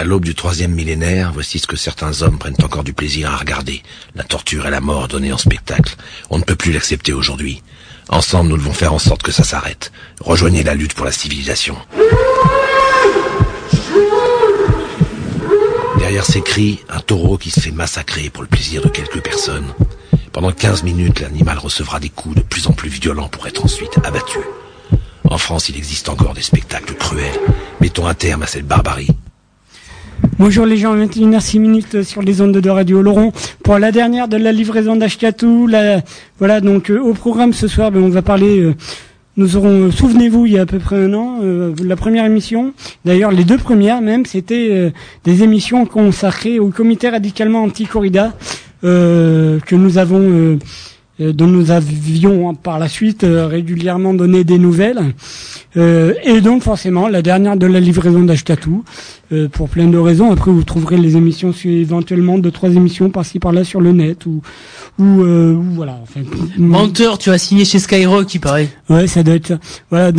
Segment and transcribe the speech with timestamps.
[0.00, 3.36] À l'aube du troisième millénaire, voici ce que certains hommes prennent encore du plaisir à
[3.36, 3.82] regarder.
[4.14, 5.94] La torture et la mort donnée en spectacle.
[6.30, 7.62] On ne peut plus l'accepter aujourd'hui.
[8.08, 9.92] Ensemble, nous devons faire en sorte que ça s'arrête.
[10.18, 11.76] Rejoignez la lutte pour la civilisation.
[15.98, 19.68] Derrière ces cris, un taureau qui se fait massacrer pour le plaisir de quelques personnes.
[20.32, 23.98] Pendant 15 minutes, l'animal recevra des coups de plus en plus violents pour être ensuite
[24.02, 24.38] abattu.
[25.24, 27.38] En France, il existe encore des spectacles cruels.
[27.82, 29.14] Mettons un terme à cette barbarie.
[30.38, 34.36] Bonjour les gens, 21h6 minutes sur les ondes de Radio Laurent pour la dernière de
[34.36, 35.68] la livraison d'Ashkatou.
[36.38, 38.60] Voilà, donc euh, au programme ce soir, ben, on va parler...
[38.60, 38.74] Euh,
[39.36, 41.38] nous aurons, euh, souvenez-vous, il y a à peu près un an,
[41.82, 44.92] la première émission, d'ailleurs les deux premières même, c'était
[45.24, 48.34] des émissions consacrées au comité radicalement anti-corrida
[48.82, 50.58] que nous avons
[51.20, 55.00] dont nous avions par la suite euh, régulièrement donné des nouvelles.
[55.76, 58.84] Euh, et donc forcément la dernière de la livraison d'Ashkatou,
[59.52, 60.32] pour plein de raisons.
[60.32, 64.42] Après vous trouverez les émissions éventuellement deux trois émissions par-ci par-là sur le net ou
[64.98, 65.22] ou,
[65.74, 65.98] voilà.
[66.02, 66.20] Enfin,
[66.58, 68.68] Menteur, tu as signé chez Skyrock, il paraît.
[68.88, 69.58] Ouais, ça doit être ça.
[69.88, 70.10] Voilà,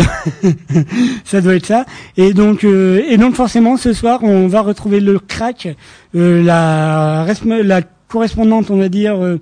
[1.26, 1.86] ça doit être ça.
[2.16, 5.68] Et donc et donc forcément ce soir on va retrouver le crack,
[6.14, 7.26] la
[7.64, 9.40] la correspondante on va dire euh,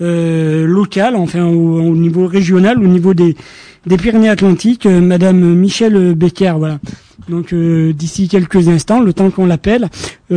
[0.00, 3.36] locale, enfin au, niveau régional, au niveau des,
[3.86, 6.78] Pyrénées-Atlantiques, euh, Madame Michel Becker, voilà.
[7.28, 9.88] Donc euh, d'ici quelques instants, le temps qu'on l'appelle,
[10.30, 10.34] on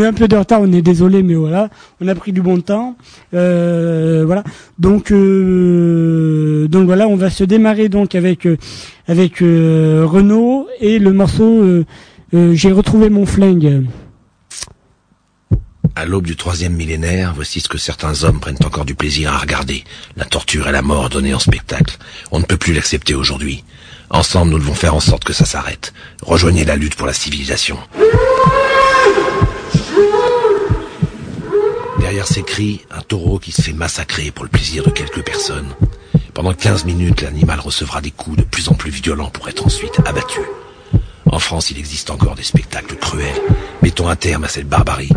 [0.00, 1.68] est un peu de retard, on est désolé, mais voilà,
[2.00, 2.96] on a pris du bon temps,
[3.32, 4.44] voilà.
[4.78, 8.46] Donc donc voilà, on va se démarrer donc avec
[9.08, 11.84] avec Renault et le morceau
[12.32, 13.84] J'ai retrouvé mon flingue.
[15.96, 19.38] À l'aube du troisième millénaire, voici ce que certains hommes prennent encore du plaisir à
[19.38, 19.84] regarder.
[20.16, 21.98] La torture et la mort donnée en spectacle.
[22.32, 23.62] On ne peut plus l'accepter aujourd'hui.
[24.10, 25.94] Ensemble, nous devons faire en sorte que ça s'arrête.
[26.22, 27.78] Rejoignez la lutte pour la civilisation.
[32.00, 35.74] Derrière ces cris, un taureau qui se fait massacrer pour le plaisir de quelques personnes.
[36.34, 40.00] Pendant 15 minutes, l'animal recevra des coups de plus en plus violents pour être ensuite
[40.04, 40.40] abattu.
[41.34, 43.34] En France, il existe encore des spectacles cruels.
[43.82, 45.08] Mettons un terme à cette barbarie.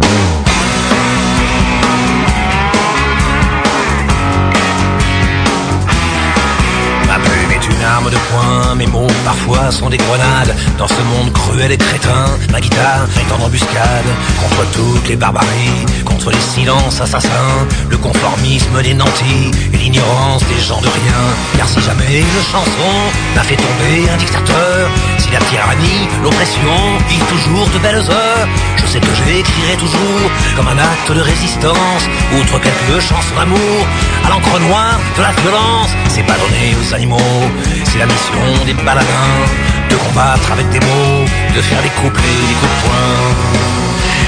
[7.65, 10.55] Une arme de poing, mes mots parfois sont des grenades.
[10.77, 14.09] Dans ce monde cruel et crétin, ma guitare est en embuscade.
[14.41, 20.61] Contre toutes les barbaries, contre les silences assassins, le conformisme des nantis et l'ignorance des
[20.61, 21.21] gens de rien.
[21.57, 22.93] Car si jamais une chanson
[23.35, 26.77] n'a fait tomber un dictateur, si la tyrannie, l'oppression
[27.09, 28.47] vivent toujours de belles heures,
[28.77, 32.03] je sais que j'écrirai toujours comme un acte de résistance,
[32.39, 33.87] outre quelques chansons d'amour,
[34.25, 37.46] à l'encre noire de la violence, c'est pas donné aux animaux.
[37.85, 39.41] C'est la mission des baladins
[39.89, 41.25] de combattre avec des mots,
[41.55, 43.67] de faire des couplets, des coups de poing.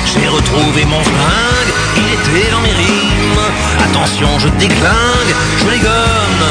[0.05, 3.45] J'ai retrouvé mon flingue, il était dans mes rimes.
[3.85, 6.45] Attention, je déglingue, je les gomme,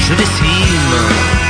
[0.00, 1.45] je au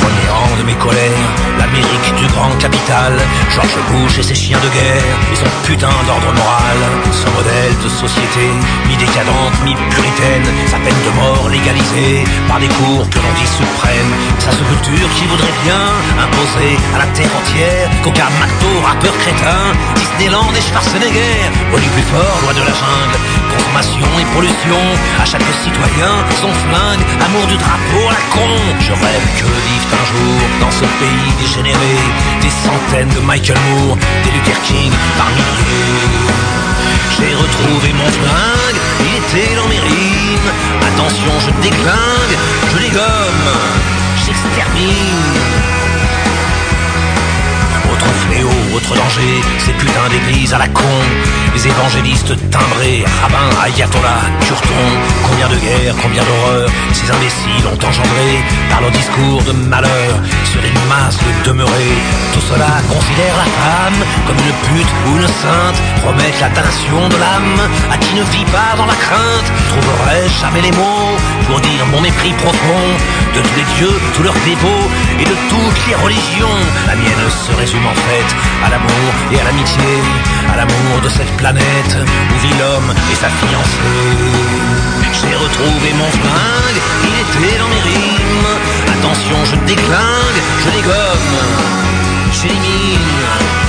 [0.00, 3.12] premier rang de mes colères, l'Amérique du grand capital,
[3.54, 6.78] George Bush et ses chiens de guerre, et son putain d'ordre moral,
[7.12, 8.46] son modèle de société,
[8.88, 14.52] mi-décadente, mi-puritaine, sa peine de mort légalisée par des cours que l'on dit suprêmes, sa
[14.52, 15.86] sculpture qui voudrait bien
[16.20, 21.40] imposer à la terre entière qu'aucun McDo, rappeur crétin, Disneyland et Schwarzenegger,
[21.72, 23.16] Oli plus fort, loi de la jungle,
[23.52, 24.82] consommation et pollution,
[25.20, 29.48] à chaque citoyen son flingue, amour du drapeau à la con, je rêve que
[29.92, 31.96] un jour dans ce pays dégénéré
[32.40, 36.36] des centaines de Michael Moore, des Luther King par milliers.
[37.16, 40.50] J'ai retrouvé mon flingue, il était dans mes rimes.
[40.82, 42.36] Attention, je déglingue,
[42.72, 43.48] je les gomme,
[44.24, 45.24] j'extermine.
[47.90, 51.00] Autre fléau, autre danger, ces putains d'églises à la con,
[51.54, 54.92] les évangélistes timbrés, rabbins, ayatollahs, turtons,
[55.26, 58.28] combien de guerres, combien d'horreurs, ces imbéciles ont engendré
[58.68, 60.12] par leurs discours de malheur,
[60.44, 61.96] sur les masses de demeurer.
[62.34, 67.16] Tout cela considère la femme comme une pute ou une sainte, promettent la damnation de
[67.16, 67.60] l'âme
[67.90, 69.48] à qui ne vit pas dans la crainte.
[69.72, 71.16] Trouverais jamais les mots
[71.48, 72.86] pour dire mon mépris profond
[73.34, 74.86] de tous les dieux, tous leurs dévots
[75.18, 76.60] et de toutes les religions?
[76.86, 78.28] La mienne se résume en fait
[78.64, 79.92] à l'amour et à l'amitié,
[80.52, 81.96] à l'amour de cette planète
[82.30, 84.46] où vit l'homme et sa fiancée.
[85.12, 88.52] J'ai retrouvé mon flingue, il était dans mes rimes.
[88.98, 91.36] Attention, je déclingue, je dégomme,
[92.32, 93.65] j'élimine.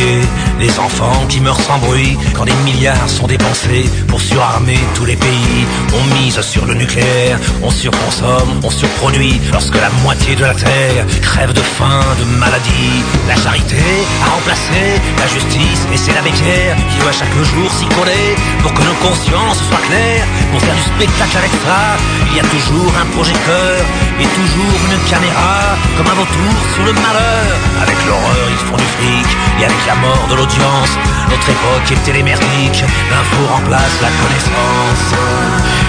[0.00, 0.49] you.
[0.60, 5.16] Des enfants qui meurent sans bruit quand des milliards sont dépensés pour surarmer tous les
[5.16, 5.64] pays.
[5.96, 11.06] On mise sur le nucléaire, on surconsomme, on surproduit lorsque la moitié de la terre
[11.22, 13.00] crève de faim, de maladie.
[13.26, 13.80] La charité
[14.24, 18.72] a remplacé la justice et c'est la béquière qui doit chaque jour s'y coller pour
[18.74, 20.26] que nos consciences soient claires.
[20.52, 21.96] Pour faire du spectacle avec ça,
[22.30, 23.80] il y a toujours un projecteur
[24.20, 27.48] et toujours une caméra comme un vautour sur le malheur.
[27.80, 29.28] Avec l'horreur, ils font du fric
[29.60, 32.84] et avec la mort de notre époque est télémerdique.
[33.10, 35.14] L'info remplace la connaissance.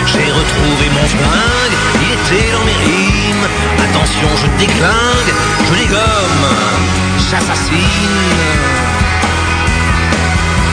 [0.06, 3.48] J'ai retrouvé mon flingue, il était dans mes rimes.
[3.80, 5.34] Attention, je déglingue,
[5.68, 6.48] je dégomme,
[7.30, 9.21] j'assassine.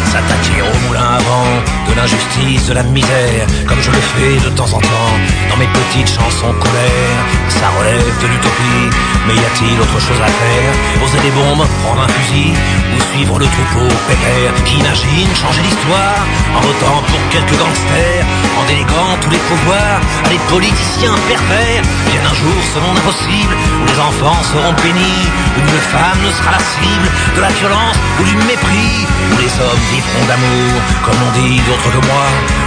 [0.08, 1.52] S'attaquer au moulin à vent
[1.88, 5.14] de l'injustice, de la misère, comme je le fais de temps en temps
[5.50, 7.20] dans mes petites chansons colère.
[7.48, 8.88] Ça relève de l'utopie,
[9.26, 10.72] mais y a-t-il autre chose à faire?
[11.00, 16.24] Poser des bombes, prendre un fusil ou suivre le troupeau pépère qui imagine changer l'histoire
[16.56, 18.24] en votant pour quelques gangsters,
[18.56, 21.84] en déléguant tous les pouvoirs à des politiciens pervers.
[22.08, 25.24] Bien un jour ce monde impossible où les enfants seront bénis,
[25.56, 29.52] où une femme ne sera la cible de la violence ou du mépris, où les
[29.60, 29.84] hommes
[30.26, 32.26] d'amour, comme l'ont dit d'autres que moi,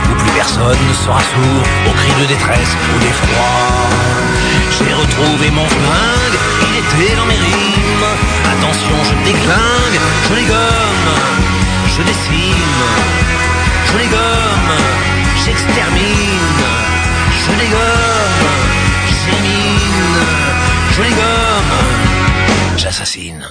[0.10, 3.52] où plus personne ne sera sourd aux cris de détresse ou d'effroi.
[4.78, 6.38] J'ai retrouvé mon flingue,
[6.68, 8.10] il était dans mes rimes.
[8.54, 11.12] Attention, je déglingue, je les gomme,
[11.96, 12.84] je décime,
[13.92, 14.74] je les gomme,
[15.46, 16.64] j'extermine,
[17.44, 18.50] je les gomme,
[19.24, 20.20] j'élimine,
[20.96, 23.46] je les gomme, j'assassine.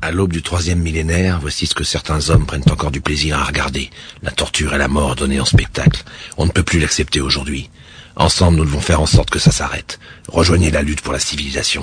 [0.00, 3.44] À l'aube du troisième millénaire, voici ce que certains hommes prennent encore du plaisir à
[3.44, 3.90] regarder.
[4.22, 6.04] La torture et la mort données en spectacle.
[6.36, 7.68] On ne peut plus l'accepter aujourd'hui.
[8.14, 9.98] Ensemble, nous devons faire en sorte que ça s'arrête.
[10.28, 11.82] Rejoignez la lutte pour la civilisation.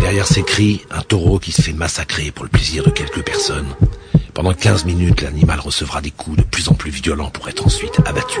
[0.00, 3.68] Derrière ces cris, un taureau qui se fait massacrer pour le plaisir de quelques personnes.
[4.32, 8.00] Pendant 15 minutes, l'animal recevra des coups de plus en plus violents pour être ensuite
[8.06, 8.40] abattu.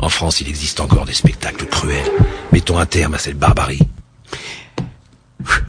[0.00, 2.10] En France, il existe encore des spectacles cruels.
[2.52, 3.80] Mettons un terme à cette barbarie.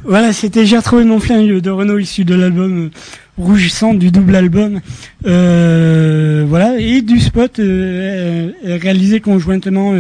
[0.04, 2.90] Voilà, c'était J'ai retrouvé mon flingue de Renault issu de l'album
[3.38, 4.80] Rouge Sang du double album.
[5.26, 9.94] Euh, voilà, et du spot euh, euh, réalisé conjointement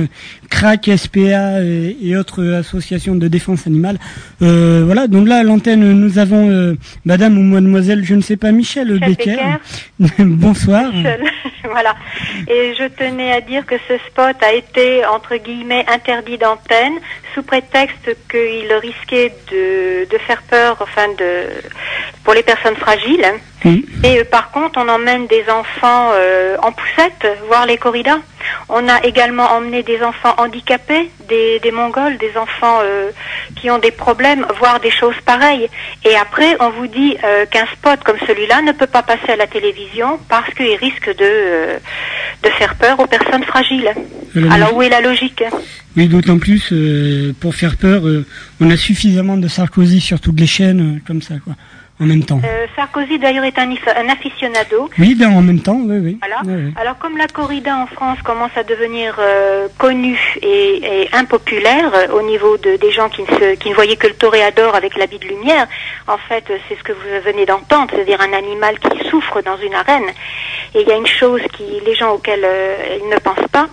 [0.49, 3.97] CRAC, SPA et, et autres associations de défense animale.
[4.39, 6.75] Voilà, donc là à l'antenne nous avons
[7.05, 9.39] Madame ou Mademoiselle, je ne sais pas, Michel, Michel Becker.
[10.19, 10.91] Bonsoir.
[10.93, 11.23] Michel.
[11.63, 11.95] voilà.
[12.47, 16.93] Et je tenais à dire que ce spot a été, entre guillemets, interdit d'antenne
[17.33, 21.47] sous prétexte qu'il risquait de, de faire peur, enfin, de,
[22.23, 23.25] pour les personnes fragiles.
[23.65, 28.19] Et euh, par contre, on emmène des enfants euh, en poussette voir les corridas.
[28.67, 33.11] On a également emmené des enfants handicapés, des, des Mongols, des enfants euh,
[33.55, 35.69] qui ont des problèmes, voir des choses pareilles.
[36.03, 37.15] Et après, on vous dit
[37.51, 41.79] qu'un spot comme celui-là ne peut pas passer à la télévision parce qu'il risque de,
[42.43, 43.93] de faire peur aux personnes fragiles.
[44.51, 45.43] Alors où est la logique?
[45.95, 48.25] Oui, d'autant plus euh, pour faire peur, euh,
[48.59, 51.53] on a suffisamment de Sarkozy sur toutes les chaînes, euh, comme ça, quoi,
[52.03, 52.41] en même temps.
[52.43, 54.89] Euh, Sarkozy d'ailleurs est un, un aficionado.
[54.99, 56.17] Oui, ben, en même temps, oui, oui.
[56.21, 56.41] Voilà.
[56.45, 56.73] Oui, oui.
[56.79, 62.19] Alors comme la corrida en France commence à devenir euh, connue et, et impopulaire euh,
[62.19, 64.97] au niveau de, des gens qui ne, se, qui ne voyaient que le toréador avec
[64.97, 65.67] l'habit de lumière,
[66.07, 69.73] en fait c'est ce que vous venez d'entendre, c'est-à-dire un animal qui souffre dans une
[69.73, 70.09] arène.
[70.75, 72.45] Et il y a une chose qui les gens auxquels
[73.01, 73.67] ils ne pensent pas,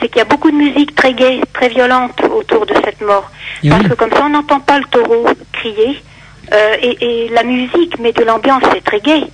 [0.00, 3.30] c'est qu'il y a beaucoup de musique très gaie, très violente autour de cette mort.
[3.68, 6.00] Parce que comme ça on n'entend pas le taureau crier.
[6.52, 9.24] Euh, et, et la musique met de l'ambiance, c'est très gai.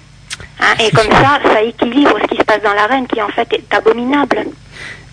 [0.61, 3.53] Hein, et comme ça, ça équilibre ce qui se passe dans l'arène, qui en fait
[3.53, 4.45] est abominable.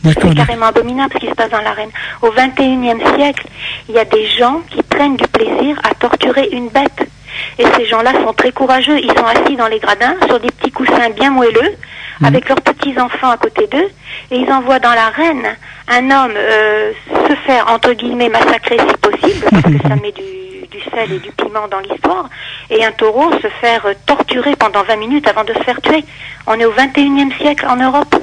[0.03, 1.89] C'est carrément abominable ce qui se passe dans l'arène.
[2.21, 3.45] Au 21e siècle,
[3.89, 7.09] il y a des gens qui prennent du plaisir à torturer une bête.
[7.57, 8.97] Et ces gens-là sont très courageux.
[8.99, 11.75] Ils sont assis dans les gradins sur des petits coussins bien moelleux,
[12.23, 13.89] avec leurs petits-enfants à côté d'eux,
[14.31, 15.55] et ils envoient dans l'arène
[15.87, 16.91] un homme euh,
[17.27, 20.38] se faire, entre guillemets, massacrer si possible, parce que ça met du,
[20.79, 22.29] du sel et du piment dans l'histoire,
[22.69, 26.03] et un taureau se faire torturer pendant 20 minutes avant de se faire tuer.
[26.47, 28.15] On est au 21e siècle en Europe.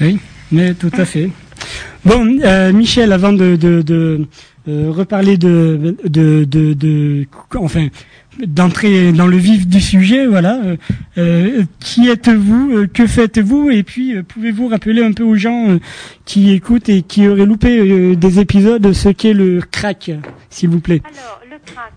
[0.00, 0.18] Oui,
[0.52, 1.30] mais tout à fait.
[2.04, 4.26] Bon, euh, Michel, avant de, de, de
[4.68, 7.26] euh, reparler de, de, de, de-
[7.56, 7.88] enfin,
[8.38, 10.58] d'entrer dans le vif du sujet, voilà.
[11.18, 15.78] euh, qui êtes-vous Que faites-vous Et puis, pouvez-vous rappeler un peu aux gens
[16.24, 20.10] qui écoutent et qui auraient loupé des épisodes ce qu'est le crack,
[20.48, 21.02] s'il vous plaît?
[21.04, 21.92] Alors, le crack.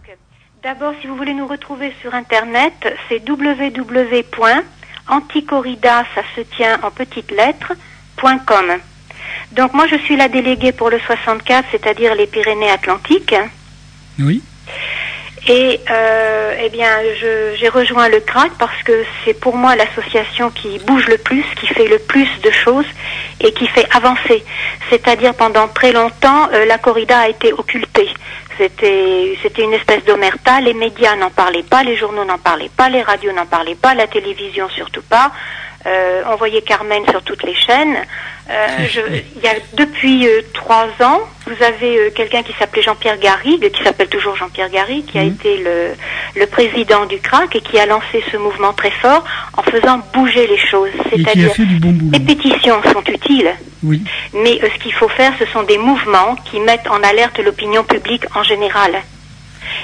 [0.64, 2.72] D'abord, si vous voulez nous retrouver sur Internet,
[3.10, 7.74] c'est www.anticorrida, ça se tient en petites lettres,
[8.16, 8.80] .com.
[9.52, 13.36] Donc moi, je suis la déléguée pour le 64, c'est-à-dire les Pyrénées-Atlantiques.
[14.20, 14.42] Oui.
[15.48, 16.88] Et euh, eh bien,
[17.56, 21.68] j'ai rejoint le CRAC parce que c'est pour moi l'association qui bouge le plus, qui
[21.68, 22.86] fait le plus de choses
[23.42, 24.44] et qui fait avancer.
[24.90, 28.08] C'est-à-dire pendant très longtemps, euh, la corrida a été occultée.
[28.58, 30.62] C'était c'était une espèce d'omerta.
[30.62, 33.94] Les médias n'en parlaient pas, les journaux n'en parlaient pas, les radios n'en parlaient pas,
[33.96, 35.32] la télévision surtout pas.
[35.86, 36.22] Euh,
[36.66, 37.98] Carmen sur toutes les chaînes.
[38.50, 39.00] Euh, je-
[39.36, 43.70] il y a depuis euh, trois ans, vous avez euh, quelqu'un qui s'appelait Jean-Pierre Garrigue,
[43.72, 45.92] qui s'appelle toujours Jean-Pierre Garrigue, qui a été le,
[46.36, 49.24] le président du CRAC et qui a lancé ce mouvement très fort
[49.58, 50.90] en faisant bouger les choses.
[51.10, 53.52] C'est-à-dire, bon les pétitions sont utiles,
[53.84, 54.02] Oui.
[54.34, 57.84] mais euh, ce qu'il faut faire, ce sont des mouvements qui mettent en alerte l'opinion
[57.84, 58.92] publique en général.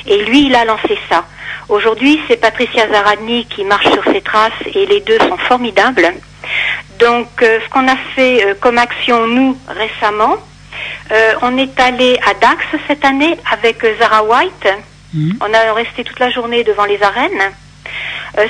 [0.06, 1.26] Et lui, il a lancé ça.
[1.70, 6.12] Aujourd'hui, c'est Patricia Zaradny qui marche sur ses traces et les deux sont formidables.
[6.98, 10.38] Donc, euh, ce qu'on a fait euh, comme action, nous, récemment,
[11.12, 14.68] euh, on est allé à Dax cette année avec Zara White.
[15.14, 15.38] Mhm.
[15.42, 17.52] On a resté toute la journée devant les arènes.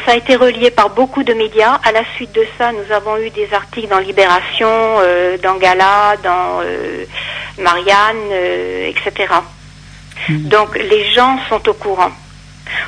[0.05, 1.79] Ça a été relié par beaucoup de médias.
[1.83, 4.67] À la suite de ça, nous avons eu des articles dans Libération,
[5.41, 6.61] dans Gala, dans
[7.57, 8.29] Marianne,
[8.85, 9.33] etc.
[10.27, 12.11] Donc les gens sont au courant.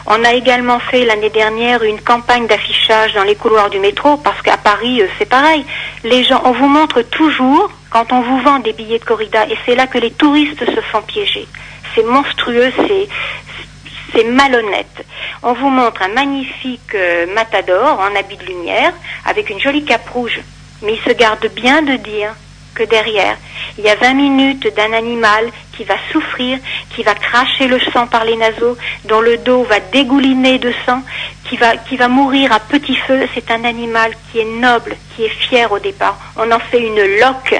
[0.05, 4.41] On a également fait l'année dernière une campagne d'affichage dans les couloirs du métro parce
[4.41, 5.65] qu'à Paris euh, c'est pareil.
[6.03, 9.57] Les gens, on vous montre toujours quand on vous vend des billets de corrida et
[9.65, 11.47] c'est là que les touristes se font piéger.
[11.95, 12.71] C'est monstrueux,
[14.13, 15.05] c'est malhonnête.
[15.43, 18.93] On vous montre un magnifique euh, matador en habit de lumière
[19.25, 20.39] avec une jolie cape rouge,
[20.81, 22.33] mais il se garde bien de dire
[22.73, 23.37] que derrière,
[23.77, 26.59] il y a 20 minutes d'un animal qui va souffrir,
[26.95, 31.01] qui va cracher le sang par les naseaux, dont le dos va dégouliner de sang,
[31.45, 33.27] qui va, qui va mourir à petit feu.
[33.33, 36.17] C'est un animal qui est noble, qui est fier au départ.
[36.37, 37.59] On en fait une loque.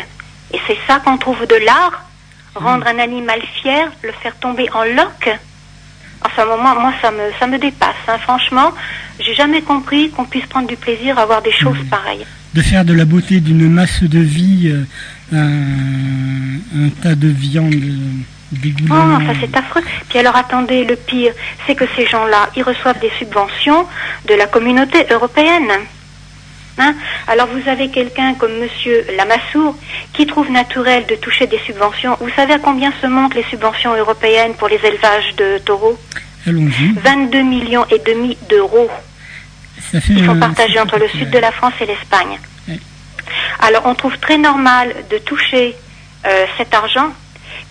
[0.53, 2.03] Et c'est ça qu'on trouve de l'art.
[2.55, 5.29] Rendre un animal fier, le faire tomber en loque.
[6.25, 7.95] Enfin, moi, moi ça, me, ça me dépasse.
[8.07, 8.17] hein.
[8.19, 8.73] Franchement,
[9.19, 12.25] j'ai jamais compris qu'on puisse prendre du plaisir à voir des choses pareilles.
[12.53, 14.83] De faire de la beauté d'une masse de vie euh,
[15.33, 17.73] un, un tas de viande
[18.53, 19.19] Oh, dégoulinant.
[19.25, 19.81] ça c'est affreux.
[20.09, 21.31] Puis alors attendez, le pire,
[21.65, 23.85] c'est que ces gens-là, ils reçoivent des subventions
[24.27, 25.71] de la communauté européenne.
[26.77, 26.93] Hein?
[27.29, 29.75] Alors vous avez quelqu'un comme Monsieur Lamassoure
[30.11, 32.17] qui trouve naturel de toucher des subventions.
[32.19, 35.97] Vous savez à combien se montent les subventions européennes pour les élevages de taureaux?
[36.45, 36.91] Allons-y.
[37.01, 38.89] 22 millions et demi d'euros.
[39.93, 42.39] Ils sont euh, partagés entre le sud de la France et l'Espagne.
[42.67, 42.79] Ouais.
[43.59, 45.75] Alors on trouve très normal de toucher
[46.25, 47.13] euh, cet argent,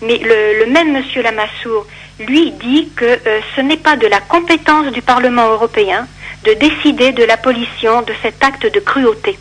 [0.01, 1.85] mais le, le même monsieur Lamassoure,
[2.19, 6.07] lui, dit que euh, ce n'est pas de la compétence du Parlement européen
[6.45, 9.37] de décider de l'abolition de cet acte de cruauté.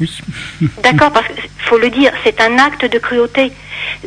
[0.00, 0.10] Oui.
[0.82, 3.52] D'accord, parce qu'il faut le dire, c'est un acte de cruauté.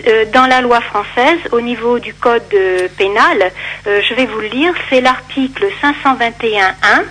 [0.08, 2.44] Euh, dans la loi française, au niveau du code
[2.98, 3.52] pénal,
[3.86, 7.04] je vais vous le lire, c'est l'article 521.1.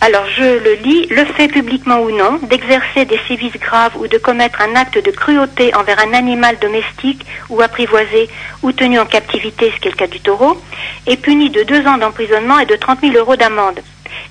[0.00, 4.18] Alors je le lis, le fait publiquement ou non d'exercer des sévices graves ou de
[4.18, 8.28] commettre un acte de cruauté envers un animal domestique ou apprivoisé
[8.62, 10.60] ou tenu en captivité, ce qui est le cas du taureau,
[11.06, 13.80] est puni de deux ans d'emprisonnement et de 30 000 euros d'amende.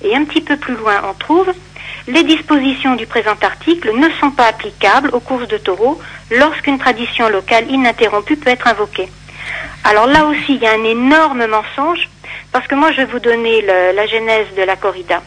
[0.02, 1.52] Et un petit peu plus loin, on trouve
[2.08, 7.28] les dispositions du présent article ne sont pas applicables aux courses de taureaux lorsqu'une tradition
[7.28, 9.08] locale ininterrompue peut être invoquée.
[9.84, 12.08] Alors là aussi, il y a un énorme mensonge,
[12.52, 15.22] parce que moi, je vais vous donner le- la genèse de la corrida.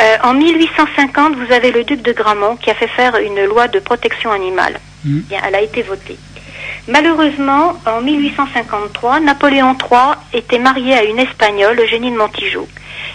[0.00, 3.68] Euh, en 1850, vous avez le duc de Gramont qui a fait faire une loi
[3.68, 4.80] de protection animale.
[5.04, 5.20] Mhm.
[5.28, 6.18] Bien, elle a été votée.
[6.88, 12.68] Malheureusement, en 1853, Napoléon III était marié à une Espagnole, Eugénie de Montijo,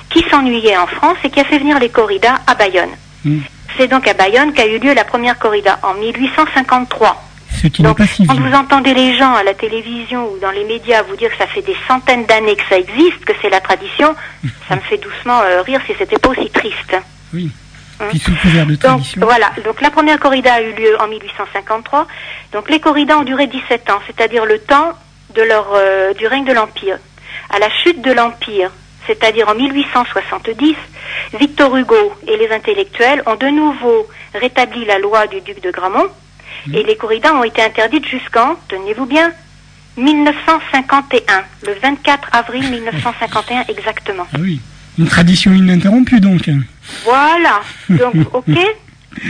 [0.09, 2.89] qui s'ennuyait en France et qui a fait venir les corridas à Bayonne.
[3.25, 3.43] Mhm.
[3.77, 7.15] C'est donc à Bayonne qu'a eu lieu la première corrida, en 1853.
[7.61, 8.43] Ce qui n'est Donc, pas si quand vieux.
[8.49, 11.47] vous entendez les gens à la télévision ou dans les médias vous dire que ça
[11.47, 14.15] fait des centaines d'années que ça existe, que c'est la tradition,
[14.69, 16.95] ça me fait doucement euh, rire si c'était pas aussi triste.
[17.33, 17.51] Oui.
[17.99, 18.05] Hein.
[18.11, 19.21] Puis sous couvert de Donc tradition.
[19.25, 22.07] voilà, donc la première corrida a eu lieu en 1853.
[22.53, 24.93] Donc les corridas ont duré 17 ans, c'est-à-dire le temps
[25.35, 26.97] de leur euh, du règne de l'Empire.
[27.53, 28.71] À la chute de l'Empire,
[29.05, 30.75] c'est-à-dire en 1870,
[31.39, 36.07] Victor Hugo et les intellectuels ont de nouveau rétabli la loi du duc de Gramont
[36.73, 39.31] et les corridas ont été interdites jusqu'en, tenez-vous bien,
[39.97, 44.27] 1951, le 24 avril 1951 exactement.
[44.33, 44.59] Ah oui.
[44.97, 46.49] Une tradition ininterrompue donc.
[47.05, 47.61] Voilà.
[47.89, 48.59] Donc, ok.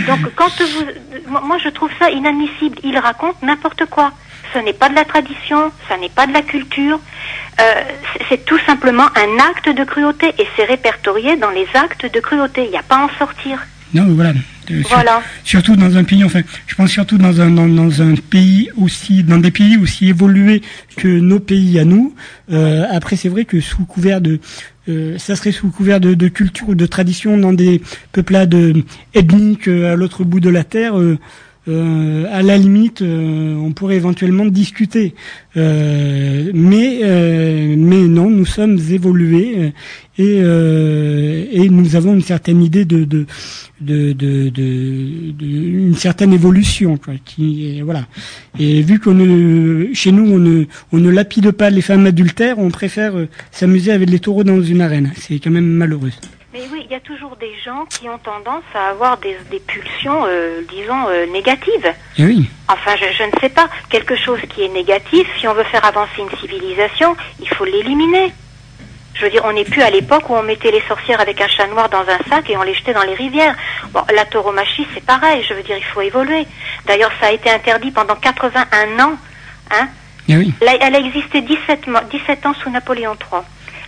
[0.07, 2.77] Donc, quand vous, moi je trouve ça inadmissible.
[2.83, 4.11] Il raconte n'importe quoi.
[4.53, 6.99] Ce n'est pas de la tradition, ça n'est pas de la culture.
[7.59, 7.83] Euh,
[8.29, 12.63] c'est tout simplement un acte de cruauté et c'est répertorié dans les actes de cruauté.
[12.65, 13.59] Il n'y a pas à en sortir.
[13.93, 14.31] Non, mais voilà.
[14.71, 15.21] Euh, sur- Voilà.
[15.43, 19.23] surtout dans un pays, enfin, je pense surtout dans un dans, dans un pays aussi,
[19.23, 20.61] dans des pays aussi évolués
[20.95, 22.13] que nos pays à nous.
[22.51, 24.39] Euh, après, c'est vrai que sous couvert de,
[24.87, 28.73] euh, ça serait sous couvert de, de culture ou de tradition dans des peuplades euh,
[29.13, 30.93] ethniques euh, à l'autre bout de la terre.
[31.69, 35.13] Euh, à la limite, euh, on pourrait éventuellement discuter,
[35.57, 37.01] Euh, mais
[38.07, 39.73] non, nous sommes évolués
[40.17, 43.25] et nous avons une certaine idée de de
[43.81, 47.13] de, de, une certaine évolution quoi,
[47.83, 48.07] voilà.
[48.59, 52.59] Et vu qu'on ne chez nous on ne on ne lapide pas les femmes adultères
[52.59, 53.13] on préfère
[53.51, 55.11] s'amuser avec les taureaux dans une arène.
[55.15, 56.11] C'est quand même malheureux
[56.53, 59.59] Mais oui, il y a toujours des gens qui ont tendance à avoir des, des
[59.59, 61.93] pulsions, euh, disons, euh, négatives.
[62.17, 63.69] et oui Enfin, je, je ne sais pas.
[63.89, 68.33] Quelque chose qui est négatif, si on veut faire avancer une civilisation, il faut l'éliminer.
[69.13, 71.47] Je veux dire, on n'est plus à l'époque où on mettait les sorcières avec un
[71.47, 73.55] chat noir dans un sac et on les jetait dans les rivières.
[73.91, 75.43] Bon, la tauromachie, c'est pareil.
[75.47, 76.47] Je veux dire, il faut évoluer.
[76.85, 79.17] D'ailleurs, ça a été interdit pendant 81 ans.
[79.71, 79.87] Hein
[80.27, 83.41] et oui Là, elle a existé 17, mois- 17 ans sous Napoléon III.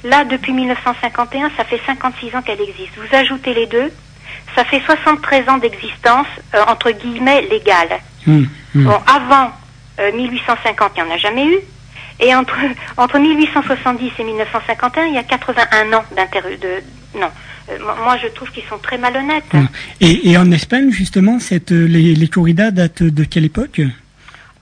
[0.03, 2.91] Là, depuis 1951, ça fait 56 ans qu'elle existe.
[2.97, 3.91] Vous ajoutez les deux,
[4.55, 7.99] ça fait 73 ans d'existence, euh, entre guillemets, légale.
[8.27, 8.83] Hum, hum.
[8.85, 9.51] Bon, avant
[9.99, 11.57] euh, 1850, il n'y en a jamais eu.
[12.19, 12.57] Et entre,
[12.97, 16.57] entre 1870 et 1951, il y a 81 ans d'intérêt.
[16.57, 17.29] De, non,
[17.69, 19.43] Euh, moi- je trouve qu'ils sont très malhonnêtes.
[19.53, 19.67] Hum.
[20.01, 23.81] et, et en Espagne justement cette euh, les, les corridas datent de quelle époque?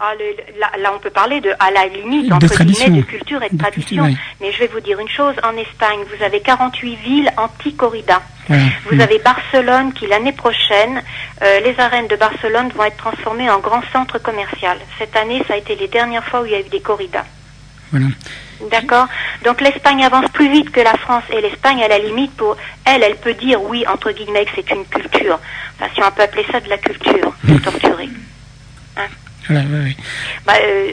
[0.01, 3.43] Ah, le- là, là, on peut parler de, à la limite, entre guillemets, de culture
[3.43, 4.03] et de, De tradition.
[4.05, 8.21] culture, Mais je vais vous dire une chose, en Espagne, vous avez 48 villes anti-corrida.
[8.47, 9.01] Vous Hum.
[9.01, 11.03] avez Barcelone qui, l'année prochaine,
[11.43, 14.77] euh, les arènes de Barcelone vont être transformées en grand centre commercial.
[14.97, 17.25] Cette année, ça a été les dernières fois où il y a eu des corridas.
[17.91, 18.05] Voilà.
[18.71, 19.07] D'accord?
[19.43, 23.03] Donc l'Espagne avance plus vite que la France et l'Espagne, à la limite, pour elle,
[23.03, 25.39] elle peut dire oui, entre guillemets, que c'est une culture.
[25.75, 28.09] Enfin, si on peut appeler ça de la culture, de torturer.
[30.45, 30.91] Bah, euh,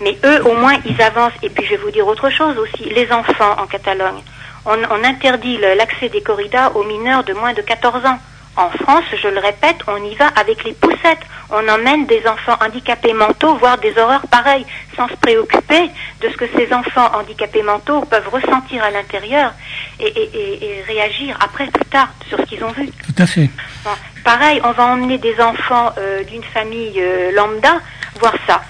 [0.00, 1.32] mais eux, au moins, ils avancent.
[1.42, 2.84] Et puis, je vais vous dire autre chose aussi.
[2.90, 4.22] Les enfants en Catalogne,
[4.66, 8.18] on, interdit l'accès des corridas aux mineurs de moins de 14 ans.
[8.58, 11.20] En France, je le répète, on y va avec les poussettes.
[11.50, 14.66] On emmène des enfants handicapés mentaux, voire des horreurs pareilles,
[14.96, 15.90] sans se préoccuper
[16.20, 19.52] de ce que ces enfants handicapés mentaux peuvent ressentir à l'intérieur
[20.00, 22.86] et, et- et- et réagir après, plus tard, sur ce qu'ils ont vu.
[23.06, 23.48] tout à fait
[23.84, 23.92] Bon,
[24.24, 27.76] pareil, on va emmener des enfants euh, d'une famille euh, lambda
[28.20, 28.60] voir ça.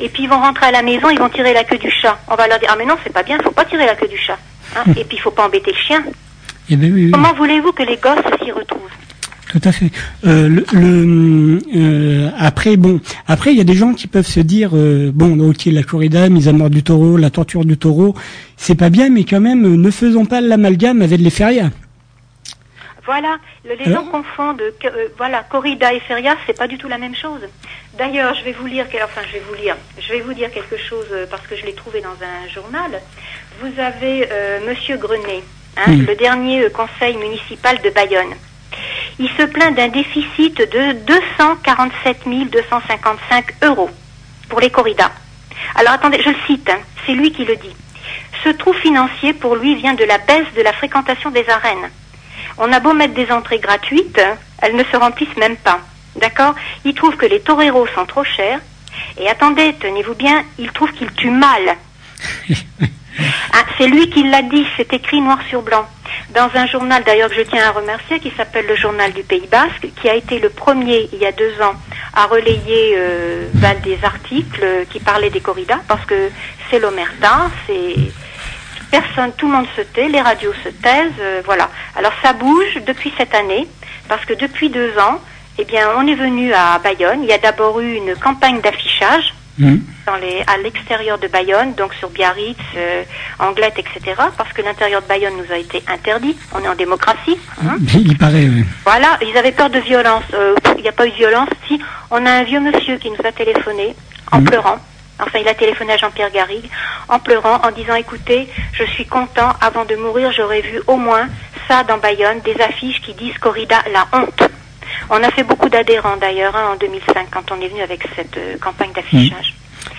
[0.00, 2.16] Et puis ils vont rentrer à la maison, ils vont tirer la queue du chat.
[2.28, 4.08] On va leur dire ah mais non c'est pas bien, faut pas tirer la queue
[4.08, 4.38] du chat.
[4.76, 6.02] Hein Et puis il faut pas embêter le chien.
[6.70, 7.10] et ben oui, oui.
[7.10, 8.80] Comment voulez-vous que les gosses s'y retrouvent?
[9.52, 9.90] Tout à fait.
[10.26, 14.40] Euh, le, le- euh, après, bon, après, il y a des gens qui peuvent se
[14.40, 18.14] dire, euh, bon, ok, la corrida, mise à mort du taureau, la torture du taureau,
[18.56, 21.68] c'est pas bien, mais quand même, ne faisons pas l'amalgame avec les férias.
[23.04, 23.36] Voilà,
[23.66, 24.62] le- les Alors gens confondent.
[25.18, 27.40] voilà, corrida et feria, c'est pas du tout la même chose.
[27.98, 30.78] D'ailleurs, je vais vous lire, enfin, je vais vous lire, je vais vous dire quelque
[30.78, 32.90] chose parce que je l'ai trouvé dans un journal.
[33.60, 34.26] Vous avez
[34.66, 35.42] Monsieur Grenet,
[35.76, 38.34] hein, le dernier conseil municipal de Bayonne.
[39.18, 43.90] Il se plaint d'un déficit de 247 255 euros
[44.48, 45.12] pour les corridas.
[45.74, 47.74] Alors attendez, je le cite, hein, c'est lui qui le dit.
[48.44, 51.90] Ce trou financier pour lui vient de la baisse de la fréquentation des arènes.
[52.58, 54.20] On a beau mettre des entrées gratuites,
[54.60, 55.80] elles ne se remplissent même pas.
[56.16, 56.54] D'accord?
[56.84, 58.60] Il trouve que les toreros sont trop chers.
[59.18, 61.76] Et attendez, tenez-vous bien, il trouve qu'ils tuent mal.
[63.52, 65.86] Ah, c'est lui qui l'a dit, c'est écrit noir sur blanc.
[66.34, 69.46] Dans un journal d'ailleurs que je tiens à remercier, qui s'appelle le Journal du Pays
[69.50, 71.74] Basque, qui a été le premier il y a deux ans
[72.14, 76.30] à relayer euh, ben, des articles qui parlaient des corridas, parce que
[76.70, 77.96] c'est l'omerta, c'est
[78.90, 81.70] personne, tout le monde se tait, les radios se taisent, euh, voilà.
[81.96, 83.66] Alors ça bouge depuis cette année,
[84.08, 85.20] parce que depuis deux ans,
[85.58, 87.22] eh bien, on est venu à Bayonne.
[87.22, 89.80] Il y a d'abord eu une campagne d'affichage Hum.
[90.06, 93.02] dans les, à l'extérieur de Bayonne, donc sur Biarritz, euh,
[93.38, 94.00] Anglette, etc.,
[94.36, 96.36] parce que l'intérieur de Bayonne nous a été interdit.
[96.54, 97.36] On est en démocratie.
[97.62, 97.76] hein.
[97.94, 98.64] Il paraît, oui.
[98.84, 100.24] Voilà, ils avaient peur de violence.
[100.32, 101.48] Euh, Il n'y a pas eu de violence.
[101.68, 103.94] Si, on a un vieux monsieur qui nous a téléphoné
[104.32, 104.44] en Mhm.
[104.46, 104.78] pleurant.
[105.20, 106.68] Enfin, il a téléphoné à Jean-Pierre Garrigue
[107.08, 111.28] en pleurant, en disant écoutez, je suis content, avant de mourir, j'aurais vu au moins
[111.68, 114.42] ça dans Bayonne, des affiches qui disent Corrida, la honte.
[115.10, 118.36] On a fait beaucoup d'adhérents d'ailleurs hein, en 2005 quand on est venu avec cette
[118.36, 119.54] euh, campagne d'affichage.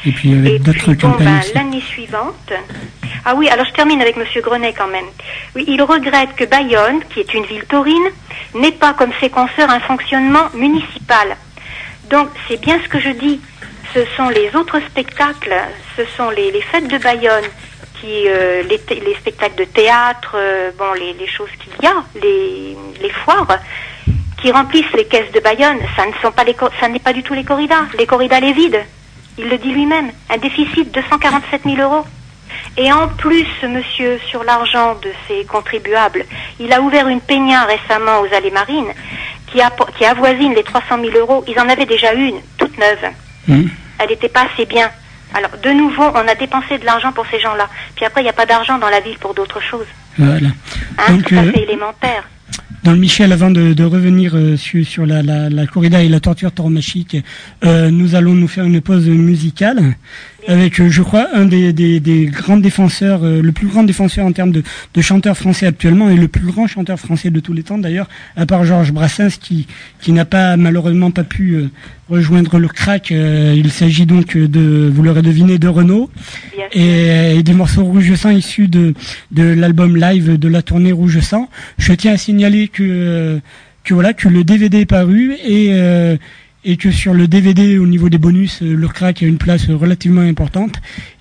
[0.05, 2.53] Et puis avec d'autres bon, campagnes ben, l'année suivante.
[3.25, 5.05] Ah oui, alors je termine avec Monsieur Grenet quand même.
[5.55, 8.09] Oui, il regrette que Bayonne, qui est une ville taurine,
[8.53, 11.37] n'ait pas comme ses consoeurs un fonctionnement municipal.
[12.09, 13.39] Donc c'est bien ce que je dis.
[13.93, 15.53] Ce sont les autres spectacles,
[15.95, 17.45] ce sont les, les fêtes de Bayonne,
[18.01, 22.03] qui euh, les, les spectacles de théâtre, euh, bon les, les choses qu'il y a,
[22.21, 23.47] les, les foires,
[24.43, 27.23] qui remplissent les caisses de Bayonne, ça ne sont pas les, ça n'est pas du
[27.23, 27.85] tout les corridas.
[27.97, 28.81] Les corridas les vides.
[29.37, 30.11] Il le dit lui-même.
[30.29, 32.05] Un déficit de 147 000 euros.
[32.75, 36.25] Et en plus, monsieur, sur l'argent de ses contribuables,
[36.59, 38.91] il a ouvert une peña récemment aux allées marines
[39.47, 39.59] qui,
[39.97, 41.45] qui avoisine les 300 000 euros.
[41.47, 43.11] Ils en avaient déjà une, toute neuve.
[43.47, 43.69] Mhm.
[43.99, 44.91] Elle n'était pas assez bien.
[45.33, 47.69] Alors, de nouveau, on a dépensé de l'argent pour ces gens-là.
[47.95, 49.87] Puis après, il n'y a pas d'argent dans la ville pour d'autres choses.
[50.17, 50.49] Voilà.
[50.97, 52.23] Hein, Donc, tout à euh, fait élémentaire.
[52.83, 57.15] Dans Michel, avant de, revenir euh, sur, la, corrida et la torture tauromachique,
[57.63, 59.95] euh, nous allons nous faire une pause musicale
[60.47, 64.25] avec, euh, je crois, un des, des, des grands défenseurs, euh, le plus grand défenseur
[64.25, 67.53] en termes de, de chanteur français actuellement et le plus grand chanteur français de tous
[67.53, 69.67] les temps d'ailleurs, à part Georges Brassens qui,
[70.01, 71.69] qui n'a pas malheureusement pas pu euh,
[72.09, 73.11] rejoindre le crack.
[73.11, 76.09] Euh, il s'agit donc de, vous l'aurez deviné, de Renault
[76.73, 78.93] et, et des morceaux Rouge Sang issus de,
[79.31, 81.49] de l'album live de la tournée Rouge Sang.
[81.77, 83.39] Je tiens à signaler que,
[83.83, 86.17] que voilà que le DVD est paru et, euh,
[86.65, 89.69] et que sur le DVD au niveau des bonus, euh, le crack a une place
[89.69, 90.75] relativement importante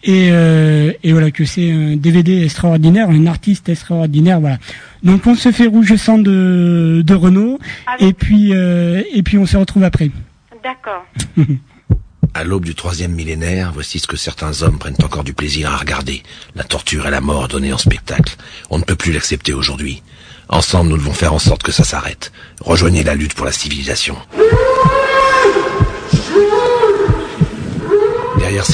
[0.05, 4.41] et, euh, et voilà que c'est un DVD extraordinaire, un artiste extraordinaire.
[4.41, 4.59] Voilà.
[5.03, 9.39] Donc on se fait Rouge Sang de, de Renault Avec- et puis euh, et puis
[9.39, 10.11] on se retrouve après.
[10.63, 11.05] D'accord.
[12.35, 15.77] À l'aube du troisième millénaire, voici ce que certains hommes prennent encore du plaisir à
[15.77, 16.23] regarder.
[16.55, 18.37] La torture et la mort donnée en spectacle.
[18.71, 20.03] On ne peut plus l'accepter aujourd'hui.
[20.49, 22.33] Ensemble, nous devons faire en sorte que ça s'arrête.
[22.61, 24.17] Rejoignez la lutte pour la civilisation.
[28.53, 28.67] Derrière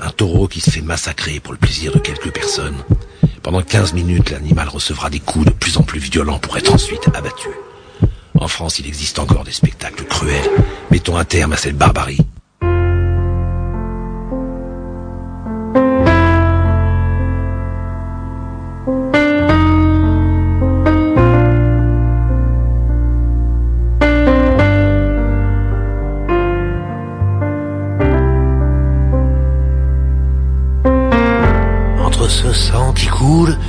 [0.00, 2.82] un taureau qui se fait massacrer pour le plaisir de quelques personnes.
[3.44, 7.06] Pendant 15 minutes, l'animal recevra des coups de plus en plus violents pour être ensuite
[7.14, 7.48] abattu.
[8.34, 10.50] En France, il existe encore des spectacles cruels.
[10.90, 12.18] Mettons un terme à cette barbarie.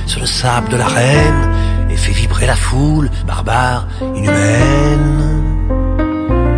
[0.06, 1.50] Sur le sable de l'arène
[1.90, 5.22] et fait vibrer la foule barbare, inhumaine.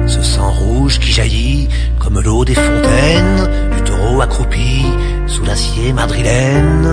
[0.07, 4.85] Ce sang rouge qui jaillit comme l'eau des fontaines du taureau accroupi
[5.27, 6.89] sous l'acier madrilène.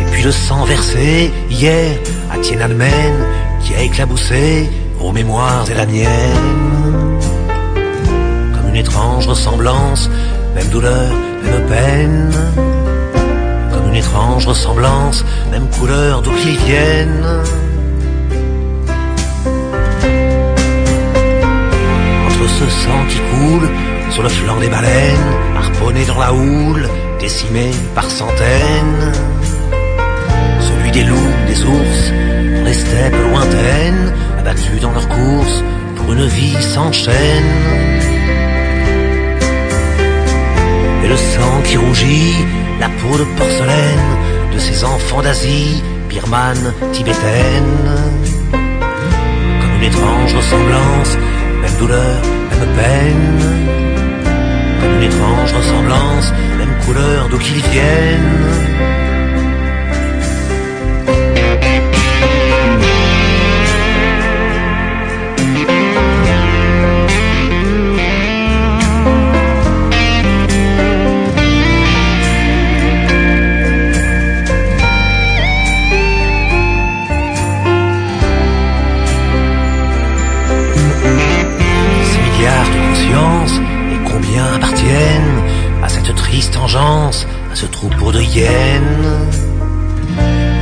[0.00, 1.98] Et puis le sang versé hier
[2.32, 3.14] à Tiananmen
[3.62, 7.18] qui a éclaboussé vos mémoires et la mienne
[8.54, 10.10] comme une étrange ressemblance,
[10.54, 11.12] même douleur,
[11.68, 12.30] peine.
[13.72, 17.26] Comme une étrange ressemblance, même couleur d'où qu'ils viennent.
[22.26, 23.68] Entre ce sang qui coule
[24.10, 26.88] sur le flanc des baleines, harponné dans la houle,
[27.20, 29.12] décimé par centaines.
[30.60, 32.12] Celui des loups, des ours,
[32.56, 35.64] dans les steppes lointaines, abattus dans leur course
[35.96, 38.05] pour une vie sans chaîne.
[41.06, 42.34] Et le sang qui rougit,
[42.80, 44.10] la peau de porcelaine
[44.52, 47.86] de ces enfants d'Asie, birmane, tibétaine.
[48.50, 51.16] Comme une étrange ressemblance,
[51.62, 53.38] même douleur, même peine.
[54.80, 58.95] Comme une étrange ressemblance, même couleur d'où qu'ils viennent.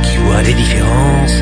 [0.03, 1.37] Qui voit les différences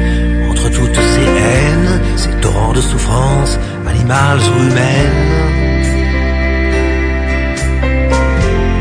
[0.49, 5.32] entre toutes ces haines, ces torrents de souffrance, animales ou humaines.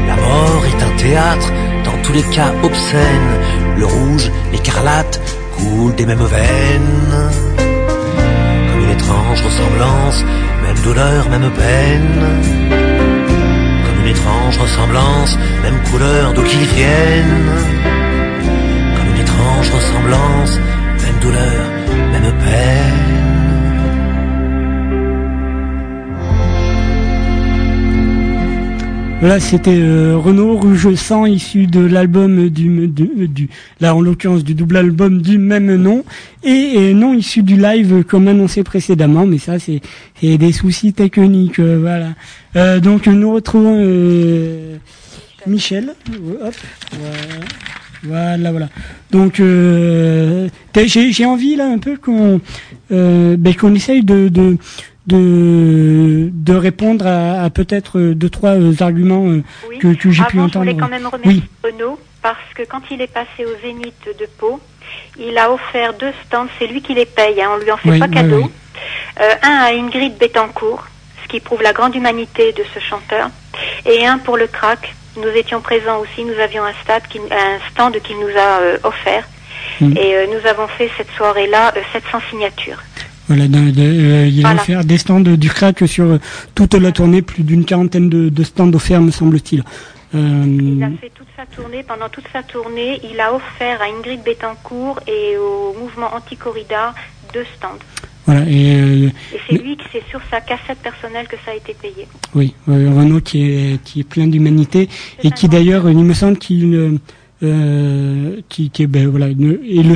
[0.07, 1.53] La mort est un théâtre,
[1.85, 3.41] dans tous les cas obscènes,
[3.79, 5.21] le rouge, l'écarlate
[5.57, 7.31] coulent des mêmes veines
[8.71, 10.25] comme une étrange ressemblance,
[10.63, 12.82] même douleur, même peine.
[14.13, 17.51] Étrange ressemblance, même couleur d'où qu'ils viennent.
[18.95, 20.59] Comme une étrange ressemblance,
[21.03, 21.65] même douleur,
[22.13, 23.22] même peine.
[29.23, 33.49] Voilà, c'était euh, Renault Rouge Sang issu de l'album du, du,
[33.81, 36.03] là en l'occurrence du double album du même nom
[36.43, 39.81] et, et non issu du live comme annoncé précédemment, mais ça c'est
[40.21, 42.15] des soucis techniques, euh, voilà.
[42.57, 44.75] Euh, donc nous retrouvons euh,
[45.47, 45.95] Michel.
[46.45, 46.55] Hop,
[48.03, 48.51] voilà.
[48.51, 48.69] Voilà.
[49.13, 52.41] Donc, euh, j'ai envie là un peu qu'on
[52.91, 54.57] ben, qu'on essaye de
[55.07, 59.79] de, de répondre à, à peut-être deux trois euh, arguments euh, Oui.
[59.79, 60.65] que, que j'ai pu Avant, je entendre.
[60.71, 61.71] voulais quand même remercier Oui.
[61.73, 64.61] Renaud parce que quand il est passé au Zénith de Pau,
[65.19, 66.47] il a offert deux stands.
[66.59, 68.51] C'est lui qui les paye, hein, on lui en fait Oui, pas cadeau.
[69.21, 70.87] Euh, un à Ingrid Betancourt,
[71.25, 73.29] ce qui prouve la grande humanité de ce chanteur,
[73.87, 74.95] et un pour le crack.
[75.17, 78.79] Nous étions présents aussi, nous avions un, stade qui, un stand qu'il nous a euh,
[78.85, 79.29] offert.
[79.81, 79.97] Mm.
[79.97, 82.83] Et euh, nous avons fait cette soirée-là euh, 700 signatures.
[83.35, 84.61] Voilà, de- de- euh, il a Voilà.
[84.61, 86.19] offert des stands du crack sur euh,
[86.55, 89.65] toute la tournée, plus d'une quarantaine de, de stands offerts, me semble-t-il.
[90.15, 91.83] Euh, Il a fait toute sa tournée.
[91.83, 96.95] Pendant toute sa tournée, il a offert à Ingrid Betancourt et au mouvement anti-corrida
[97.33, 97.79] deux stands.
[98.27, 101.55] voilà, et euh, Et c'est lui qui c'est sur sa cassette personnelle que ça a
[101.55, 102.07] été payé.
[102.35, 104.91] Oui, euh, Renaud qui est qui est plein d'humanité
[105.25, 106.99] et qui d'ailleurs, il me semble qu'il
[107.43, 109.95] euh, qui, qui ben voilà une- et le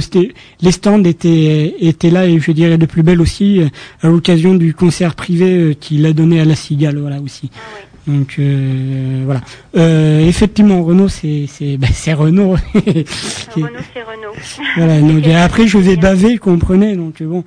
[0.62, 3.66] les stands étaient étaient là et je dirais de plus belle aussi euh,
[4.02, 7.50] à l'occasion du concert privé euh, qu'il a donné à la Cigale voilà aussi.
[7.54, 7.60] Ah.
[8.08, 9.40] Donc euh, voilà.
[9.76, 12.54] Euh, effectivement, Renaud c'est c'est ben, c'est Renaud.
[12.72, 12.82] Qui-
[13.62, 14.34] Renault, c'est Renault.
[14.76, 17.42] voilà, donc, après je vais baver, comprenez, donc bon,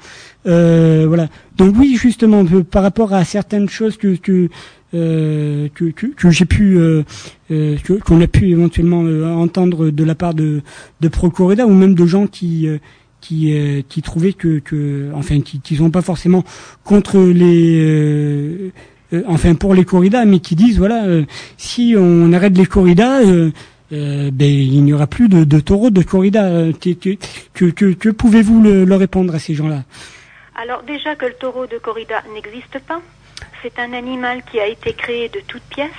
[0.48, 1.30] euh, voilà.
[1.58, 4.50] Donc oui, justement, par rapport à certaines choses que que
[4.94, 7.04] que, que, que j'ai pu euh,
[7.52, 10.62] euh, qu'on a pu éventuellement euh, entendre de la part de
[11.02, 12.78] de Procoreda ou même de gens qui euh,
[13.22, 16.44] qui euh, qui trouvaient que que enfin qui qui sont pas forcément
[16.84, 18.72] contre les euh,
[19.14, 21.24] euh, enfin pour les corridas mais qui disent voilà euh,
[21.58, 23.52] si on arrête les corridas euh,
[23.92, 26.46] euh, ben, il n'y aura plus de, de taureaux de corrida.
[26.46, 26.72] Euh,
[27.54, 29.84] Que, que, pouvez-vous le- leur répondre à ces gens-là?
[30.56, 33.02] Alors déjà que le taureau de corrida n'existe pas.
[33.62, 35.90] C'est un animal qui a été créé de toutes pièces.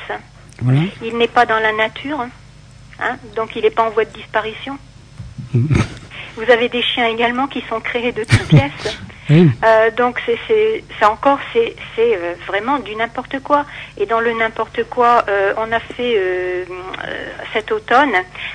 [0.63, 0.81] Voilà.
[1.03, 2.21] Il n'est pas dans la nature.
[2.21, 4.79] hein, donc il n'est pas en voie de disparition.
[5.55, 8.99] Vous avez des chiens également qui sont créés de toutes pièces.
[9.31, 9.49] Oui.
[9.65, 13.65] Euh, donc c'est encore c'est euh, vraiment du n'importe quoi
[13.97, 16.67] et dans le n'importe quoi euh, on a fait
[17.53, 18.11] cet automne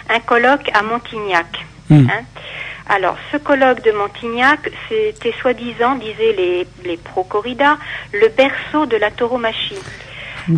[0.09, 1.65] un colloque à Montignac.
[1.89, 2.09] Mm.
[2.09, 2.23] hein.
[2.87, 7.77] Alors ce colloque de Montignac c'était soi-disant disaient les les pro corrida
[8.13, 9.79] le berceau de la tauromachie.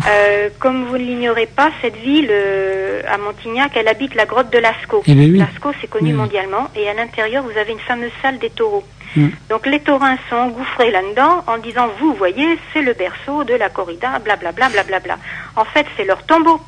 [0.06, 4.52] Euh, comme vous ne l'ignorez pas, cette ville euh, à Montignac, elle habite la grotte
[4.52, 5.02] de Lascaux.
[5.06, 5.38] Eh ben oui.
[5.38, 6.16] Lascaux, c'est connu Oui.
[6.16, 8.84] mondialement, et à l'intérieur, vous avez une fameuse salle des taureaux.
[9.16, 9.28] Mm.
[9.48, 13.70] Donc les taurins sont engouffrés là-dedans en disant, vous voyez, c'est le berceau de la
[13.70, 15.16] corrida, blablabla, blablabla.
[15.56, 16.60] En fait, c'est leur tombeau.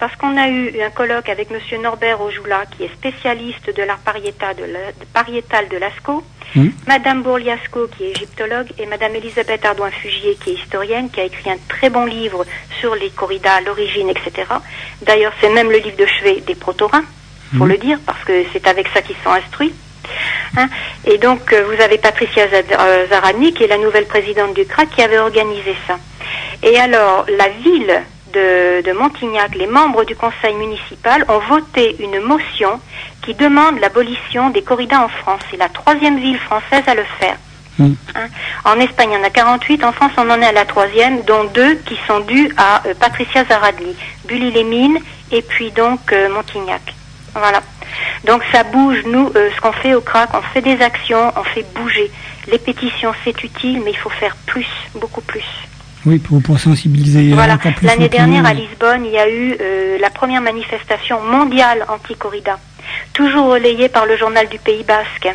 [0.00, 3.98] Parce qu'on a eu un colloque avec Monsieur Norbert Ojoula, qui est spécialiste de l'art
[3.98, 6.24] pariétal de, la- de pariétal de Lascaux,
[6.56, 6.70] Mm.
[6.88, 11.48] Madame Bourliasco, qui est égyptologue, et Madame Elisabeth Ardouin-Fugier, qui est historienne, qui a écrit
[11.48, 12.44] un très bon livre
[12.80, 14.48] sur les corridas, l'origine, etc.
[15.02, 17.04] D'ailleurs, c'est même le livre de chevet des protorins,
[17.56, 19.72] faut le dire, parce que c'est avec ça qu'ils sont instruits.
[20.56, 20.68] Hein.
[21.04, 24.90] Et donc, euh, vous avez Patricia euh, Zaradny, qui est la nouvelle présidente du CRAC,
[24.90, 25.98] qui avait organisé ça.
[26.64, 28.02] Et alors, la ville
[28.32, 32.80] de, de Montignac, les membres du conseil municipal ont voté une motion
[33.22, 35.40] qui demande l'abolition des corridas en France.
[35.50, 37.36] C'est la troisième ville française à le faire.
[37.78, 37.92] Mm.
[38.14, 38.28] Hein.
[38.64, 39.84] En Espagne, il y en a 48.
[39.84, 42.94] En France, on en est à la troisième, dont deux qui sont dus à euh,
[42.94, 44.98] Patricia Zaradli, Bully-les-Mines
[45.32, 46.94] et puis donc euh, Montignac.
[47.34, 47.62] Voilà.
[48.24, 51.44] Donc ça bouge, nous, euh, ce qu'on fait au CRAC, on fait des actions, on
[51.44, 52.10] fait bouger.
[52.48, 55.44] Les pétitions, c'est utile, mais il faut faire plus, beaucoup plus.
[56.06, 57.58] Oui, pour, pour sensibiliser Voilà.
[57.82, 62.58] L'année dernière à Lisbonne, il y a eu euh, la première manifestation mondiale anti-corrida,
[63.12, 65.28] toujours relayée par le journal du Pays Basque.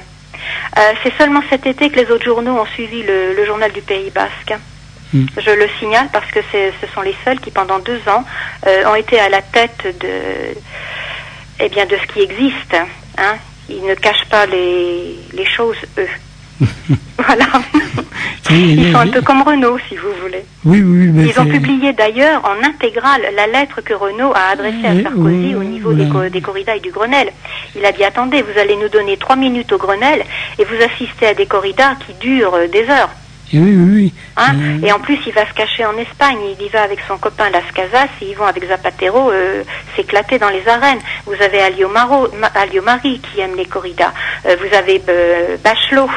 [0.78, 3.82] Euh, c'est seulement cet été que les autres journaux ont suivi le, le journal du
[3.82, 4.54] Pays Basque.
[5.14, 5.26] Mm.
[5.38, 8.24] Je le signale parce que ce sont les seuls qui, pendant deux ans,
[8.68, 10.58] euh, ont été à la tête de,
[11.60, 12.76] eh bien, de ce qui existe.
[13.18, 13.36] Hein.
[13.70, 16.10] Ils ne cachent pas les, les choses, eux.
[17.18, 17.46] voilà.
[18.52, 20.44] Oui, Ils sont un oui, peu comme Renault, si vous voulez.
[20.66, 24.86] oui, oui, mais Ils ont publié d'ailleurs en intégrale la lettre que Renault a adressée
[24.86, 26.28] à Oui, Sarkozy oui, au oui, niveau des, voilà.
[26.28, 27.32] co- des corridas et du Grenelle.
[27.76, 30.24] Il a dit attendez, vous allez nous donner trois minutes au Grenelle
[30.60, 33.10] et vous assistez à des corridas qui durent euh, des heures.
[33.54, 34.14] Eh oui, oui, oui.
[34.38, 36.38] Hein Euh, Et en plus, il va se cacher en Espagne.
[36.60, 39.64] Il y va avec son copain Las Casas et ils vont avec Zapatero euh,
[39.96, 41.00] s'éclater dans les arènes.
[41.26, 44.14] Vous avez Alio, Maro, Ma- Alio Mari qui aime les corridas.
[44.48, 46.10] Euh, vous avez euh, Bachelot.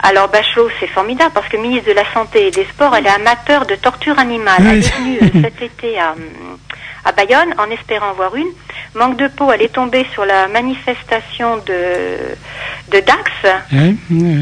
[0.00, 3.10] Alors Bachelot, c'est formidable parce que ministre de la Santé et des Sports, elle est
[3.10, 4.60] amateur de torture animale.
[4.60, 6.58] Elle est venue euh, cet été à, hum,
[7.04, 8.48] à Bayonne en espérant voir une.
[8.94, 13.30] Manque de peau, elle est tombée sur la manifestation de, de Dax.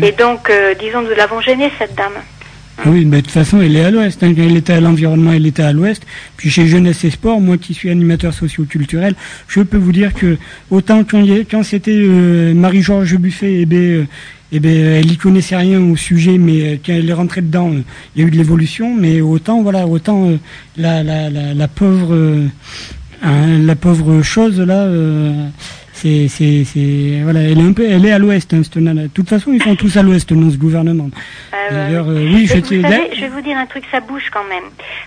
[0.03, 2.15] Et donc, euh, disons, nous l'avons gênée, cette dame.
[2.79, 4.23] Ah oui, mais de toute façon, elle est à l'ouest.
[4.23, 4.35] Hein.
[4.37, 6.03] Elle était à l'environnement, elle était à l'ouest.
[6.37, 9.15] Puis chez Jeunesse et Sport, moi qui suis animateur socio-culturel,
[9.49, 10.37] je peux vous dire que
[10.71, 14.05] autant quand, quand c'était euh, Marie-Georges Buffet, eh ben, euh,
[14.53, 17.73] eh ben, elle y connaissait rien au sujet, mais euh, quand elle est rentrée dedans,
[18.15, 18.95] il y a eu de l'évolution.
[18.95, 20.31] Mais autant, voilà, autant
[20.77, 22.17] la, la, la, la, pauvre,
[23.23, 24.89] hein, la pauvre chose là
[25.97, 29.05] c'est, c'est, c'est, voilà, elle est un peu, elle est à l'ouest, hein, cette nana.
[29.05, 31.09] De toute façon, ils sont tous à l'ouest dans ce gouvernement.
[31.55, 34.29] Euh, D'ailleurs, euh, oui, je, vous savez, je vais vous dire un truc, ça bouge
[34.31, 34.65] quand même,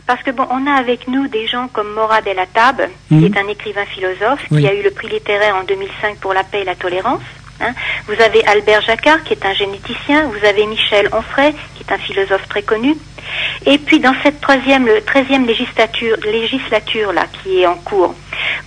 [0.08, 3.25] parce que bon, on a avec nous des gens comme Morad El Attab, qui mhm.
[3.25, 6.62] est un écrivain philosophe, qui a eu le prix littéraire en 2005 pour la paix
[6.62, 7.21] et la tolérance.
[7.62, 7.74] Hein.
[8.08, 10.30] Vous avez Albert Jacquard, qui est un généticien.
[10.30, 12.95] Vous avez Michel Onfray, qui est un philosophe très connu.
[13.65, 18.15] Et puis dans cette troisième, treizième législature, législature là, qui est en cours,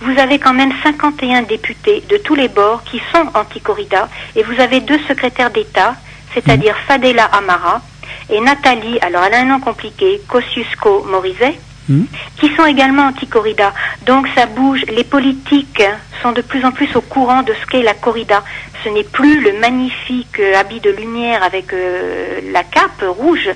[0.01, 4.59] vous avez quand même 51 députés de tous les bords qui sont anti-corrida et vous
[4.59, 5.95] avez deux secrétaires d'État,
[6.33, 6.87] c'est-à-dire mmh.
[6.87, 7.81] Fadela Amara
[8.29, 11.55] et Nathalie, alors elle a un nom compliqué, Kosciusko-Morizet,
[11.89, 12.03] mmh.
[12.39, 13.73] qui sont également anti-corrida.
[14.05, 15.83] Donc ça bouge, les politiques
[16.21, 18.43] sont de plus en plus au courant de ce qu'est la corrida.
[18.83, 23.49] Ce n'est plus le magnifique euh, habit de lumière avec euh, la cape rouge,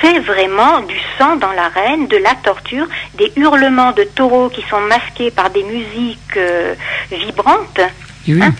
[0.00, 4.80] c'est vraiment du sang dans l'arène, de la torture, des hurlements de taureaux qui sont
[4.80, 6.74] masqués par des musiques euh,
[7.10, 7.80] vibrantes.
[8.28, 8.52] Hein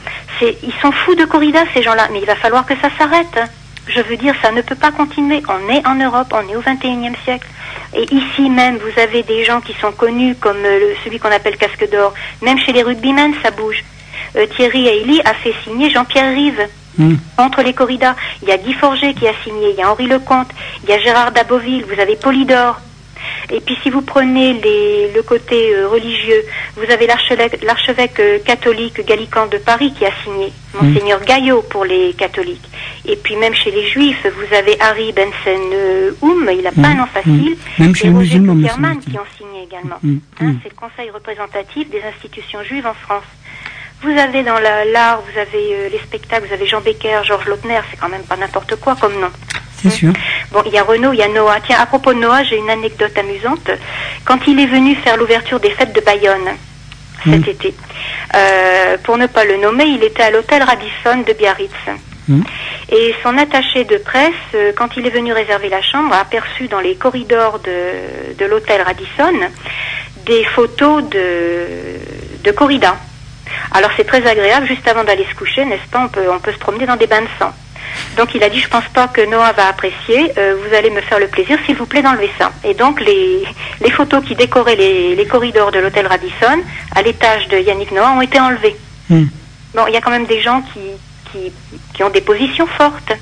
[0.42, 3.50] ils sont fous de corrida, ces gens-là, mais il va falloir que ça s'arrête.
[3.94, 5.42] Je veux dire, ça ne peut pas continuer.
[5.48, 7.48] On est en Europe, on est au XXIe siècle.
[7.94, 11.57] Et ici même, vous avez des gens qui sont connus comme euh, celui qu'on appelle
[11.57, 12.14] casque d'or.
[12.42, 13.85] Même chez les rugbymen, ça bouge.
[14.37, 16.68] Euh, Thierry Hailey a fait signer Jean-Pierre Rive.
[16.98, 17.16] Hmm.
[17.38, 20.07] Entre les corridas, il y a Guy Forger qui a signé, il y a Henri
[20.07, 20.50] Lecomte,
[20.83, 22.81] il y a Gérard Daboville, vous avez Polydore.
[23.52, 26.42] Et puis si vous prenez les, le côté euh, religieux,
[26.76, 30.86] vous avez l'archevêque euh, catholique Gallican de Paris qui a signé, hmm.
[30.86, 32.68] Monseigneur Gaillot pour les catholiques.
[33.04, 36.88] Et puis même chez les juifs, vous avez Harry Benson euh, Oum, il n'a pas
[36.88, 39.96] un nom facile, même chez et Roger qui ont signé également.
[40.40, 43.24] Hein, c'est le conseil représentatif des institutions juives en France.
[44.02, 47.80] Vous avez dans l'art, vous avez euh, les spectacles, vous avez Jean Becker, Georges Lautner,
[47.90, 49.30] c'est quand même pas n'importe quoi comme nom.
[49.82, 50.12] C'est sûr.
[50.52, 51.60] Bon, il y a Renaud, il y a Noah.
[51.66, 53.70] Tiens, à propos de Noah, j'ai une anecdote amusante.
[54.24, 56.50] Quand il est venu faire l'ouverture des fêtes de Bayonne
[57.24, 57.50] cet mm.
[57.50, 57.74] été,
[58.34, 61.70] euh, pour ne pas le nommer, il était à l'hôtel Radisson de Biarritz.
[62.28, 62.42] Mm.
[62.90, 66.68] Et son attaché de presse, euh, quand il est venu réserver la chambre, a aperçu
[66.68, 69.34] dans les corridors de, de l'hôtel Radisson
[70.24, 71.66] des photos de,
[72.42, 72.96] de corrida.
[73.72, 76.52] Alors c'est très agréable, juste avant d'aller se coucher, n'est-ce pas, on peut, on peut
[76.52, 77.52] se promener dans des bains de sang.
[78.16, 81.00] Donc il a dit, je pense pas que Noah va apprécier, euh, vous allez me
[81.00, 82.52] faire le plaisir, s'il vous plaît, d'enlever ça.
[82.64, 83.44] Et donc les,
[83.80, 86.62] les photos qui décoraient les, les corridors de l'hôtel Radisson,
[86.94, 88.76] à l'étage de Yannick Noah, ont été enlevées.
[89.08, 89.26] Hmm.
[89.74, 90.80] Bon, il y a quand même des gens qui,
[91.30, 91.52] qui,
[91.94, 93.12] qui ont des positions fortes.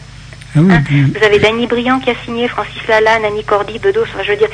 [0.70, 4.22] Ah hein vous avez Danny Briand qui a signé, Francis Lalanne, Annie Cordy, Bedos, enfin,
[4.22, 4.48] je veux dire,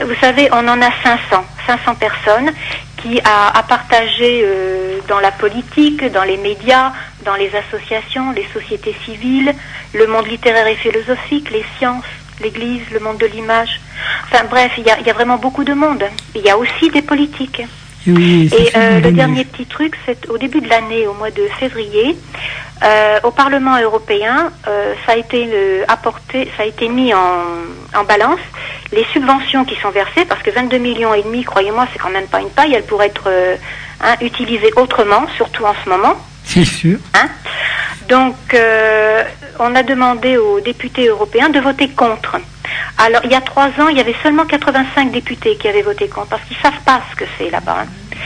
[0.00, 2.50] euh, vous savez, on en a 500, 500 personnes
[2.96, 6.92] qui a, a partagé euh, dans la politique, dans les médias,
[7.24, 9.54] dans les associations, les sociétés civiles,
[9.94, 12.04] le monde littéraire et philosophique, les sciences,
[12.40, 13.80] l'Église, le monde de l'image.
[14.24, 16.04] Enfin bref, il y a, y a, vraiment beaucoup de monde.
[16.34, 17.62] Il y a aussi des politiques.
[18.06, 22.16] Et euh, le dernier petit truc, c'est au début de l'année, au mois de février,
[22.82, 27.42] euh, au Parlement européen, euh, ça a été apporté, ça a été mis en,
[27.94, 28.40] en, balance
[28.92, 32.26] les subventions qui sont versées, parce que 22 millions et demi, croyez-moi, c'est quand même
[32.26, 33.30] pas une paille, elles pourraient être
[34.00, 36.16] hein, utilisées autrement, surtout en ce moment.
[36.44, 36.98] C'est sûr.
[37.14, 37.28] Hein
[38.08, 38.34] Donc,
[39.58, 42.38] on a demandé aux députés européens de voter contre.
[42.98, 46.08] Alors, il y a trois ans, il y avait seulement 85 députés qui avaient voté
[46.08, 47.84] contre, parce qu'ils savent pas ce que c'est là-bas.
[47.84, 48.16] Hein.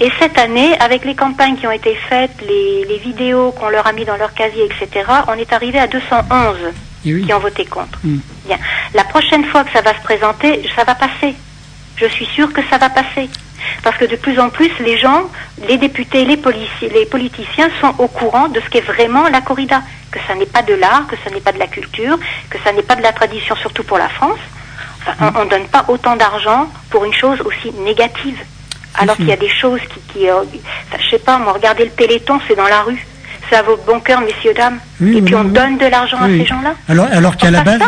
[0.00, 3.86] Et cette année, avec les campagnes qui ont été faites, les, les vidéos qu'on leur
[3.86, 6.56] a mis dans leur casier, etc., on est arrivé à 211
[7.02, 7.98] qui ont voté contre.
[8.04, 8.18] Mm.
[8.46, 8.58] Bien.
[8.94, 11.34] La prochaine fois que ça va se présenter, ça va passer.
[11.96, 13.28] Je suis sûre que ça va passer.
[13.82, 15.30] Parce que de plus en plus, les gens,
[15.68, 19.82] les députés, les, policiers, les politiciens sont au courant de ce qu'est vraiment la corrida.
[20.10, 22.18] Que ça n'est pas de l'art, que ça n'est pas de la culture,
[22.50, 24.38] que ça n'est pas de la tradition, surtout pour la France.
[25.06, 28.38] Enfin, on ne donne pas autant d'argent pour une chose aussi négative.
[28.94, 30.42] Alors qu'il y a des choses qui, qui euh,
[30.98, 33.04] je sais pas, moi, regardez le Téléthon, c'est dans la rue.
[33.50, 34.78] Ça vaut bon cœur, messieurs, dames.
[35.04, 36.74] Et puis on donne de l'argent à ces gens-là.
[36.88, 37.82] Alors, alors qu'à la base,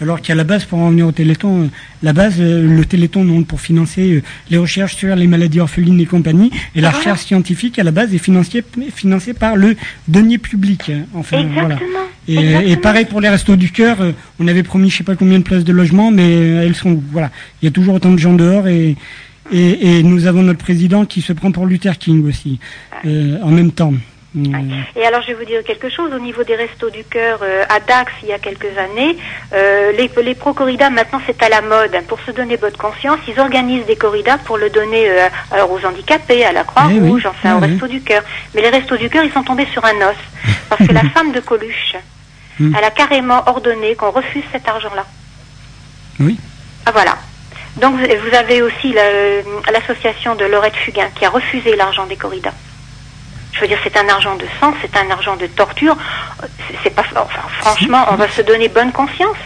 [0.00, 1.66] alors qu'à la base, pour en revenir au Téléthon, euh,
[2.02, 6.06] la base, euh, le Téléthon, non, pour financer les recherches sur les maladies orphelines et
[6.06, 8.62] compagnie, et la recherche scientifique, à la base, est financée,
[8.94, 9.76] financée par le
[10.06, 10.90] denier public.
[10.90, 11.78] Hein, enfin, Exactement.
[12.28, 13.96] Et, et, pareil pour les restos du cœur,
[14.38, 17.30] on avait promis je sais pas combien de places de logement, mais elles sont, voilà,
[17.62, 18.96] il y a toujours autant de gens dehors et,
[19.50, 22.58] et, et, nous avons notre président qui se prend pour Luther King aussi,
[23.06, 23.94] euh, en même temps.
[24.96, 26.12] Et alors, je vais vous dire quelque chose.
[26.14, 29.16] Au niveau des restos du cœur euh, à Dax, il y a quelques années,
[29.52, 31.96] euh, les, les pro-corridas, maintenant, c'est à la mode.
[32.08, 35.84] Pour se donner bonne conscience, ils organisent des corridas pour le donner euh, alors aux
[35.84, 37.68] handicapés, à la Croix-Rouge, Eh enfin, au oui.
[37.70, 38.22] resto du cœur.
[38.54, 40.16] Mais les restos du cœur, ils sont tombés sur un os.
[40.68, 41.96] Parce que la femme de Coluche,
[42.60, 42.74] Hmm.
[42.76, 45.06] elle a carrément ordonné qu'on refuse cet argent-là.
[46.18, 46.36] Oui.
[46.86, 47.16] Ah, voilà.
[47.76, 52.52] Donc, vous avez aussi la- l'association de Laurette Fugain qui a refusé l'argent des corridas.
[53.58, 55.96] Je veux dire, c'est un argent de sang, c'est un argent de torture.
[56.84, 59.36] C'est- pas, enfin, franchement, on va se donner bonne conscience.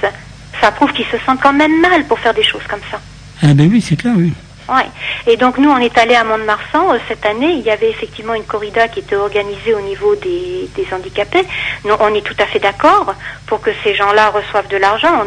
[0.61, 3.01] Ça prouve qu'ils se sentent quand même mal pour faire des choses comme ça.
[3.43, 4.35] Ah ben oui, c'est clair, oui.
[4.69, 4.85] Ouais.
[5.27, 7.53] Et donc nous, on est allé à Mont-de-Marsan euh, cette année.
[7.53, 11.43] Il y avait effectivement une corrida qui était organisée au niveau des, des handicapés.
[11.87, 13.15] Nous, on est tout à fait d'accord
[13.47, 15.25] pour que ces gens-là reçoivent de l'argent.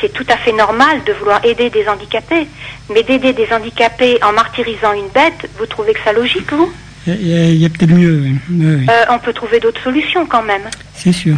[0.00, 2.46] C'est tout à fait normal de vouloir aider des handicapés.
[2.90, 6.70] Mais d'aider des handicapés en martyrisant une bête, vous trouvez que ça logique, vous?
[7.04, 8.34] Il y a, il y a peut-être mieux, oui.
[8.50, 8.86] Oui, oui.
[8.88, 10.62] Euh, On peut trouver d'autres solutions quand même.
[10.94, 11.36] C'est sûr.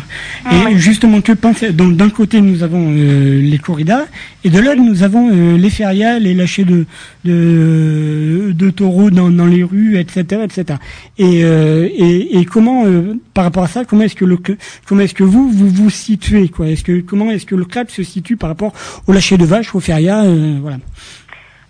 [0.52, 1.72] Et justement, que penser?
[1.72, 4.04] Donc, d'un côté, nous avons euh, les corridas,
[4.44, 6.84] et de l'autre, nous avons euh, les férias, les lâchers de
[7.24, 10.78] de, de taureaux dans, dans les rues, etc., etc.
[11.16, 12.84] Et, et, et comment,
[13.32, 14.36] par rapport à ça, comment est-ce que le
[14.86, 16.68] comment est-ce que vous vous vous situez quoi?
[16.68, 18.74] Est-ce que comment est-ce que le club se situe par rapport
[19.06, 20.24] au lâcher de vaches, aux férias,
[20.60, 20.76] voilà.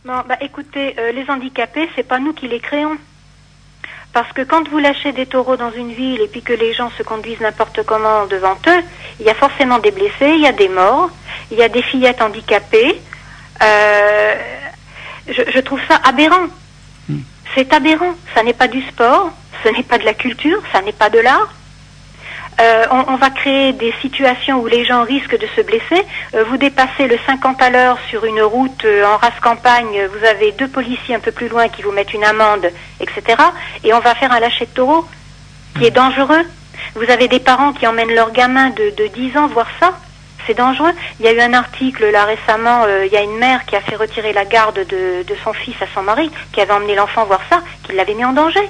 [0.04, 2.96] Bon, bah écoutez, les handicapés, c'est pas nous qui les créons.
[4.14, 6.88] Parce que quand vous lâchez des taureaux dans une ville et puis que les gens
[6.96, 8.82] se conduisent n'importe comment devant eux,
[9.18, 11.10] il y a forcément des blessés, il y a des morts,
[11.50, 13.00] il y a des fillettes handicapées.
[13.60, 14.34] Euh,
[15.26, 16.46] je, je trouve ça aberrant.
[17.56, 18.14] C'est aberrant.
[18.36, 19.32] Ça n'est pas du sport,
[19.64, 21.52] ce n'est pas de la culture, ça n'est pas de l'art.
[22.60, 26.04] Euh, on, on va créer des situations où les gens risquent de se blesser.
[26.34, 30.24] Euh, vous dépassez le 50 à l'heure sur une route euh, en race campagne, vous
[30.24, 33.22] avez deux policiers un peu plus loin qui vous mettent une amende, etc.
[33.82, 35.04] Et on va faire un lâcher de taureau
[35.76, 36.42] qui est dangereux.
[36.94, 39.98] Vous avez des parents qui emmènent leurs gamins de, de 10 ans voir ça.
[40.46, 40.92] C'est dangereux.
[41.18, 43.80] Il y a eu un article là récemment, il y a une mère qui a
[43.80, 47.24] fait retirer la garde de, de son fils à son mari, qui avait emmené l'enfant
[47.24, 48.68] voir ça, qui l'avait mis en danger.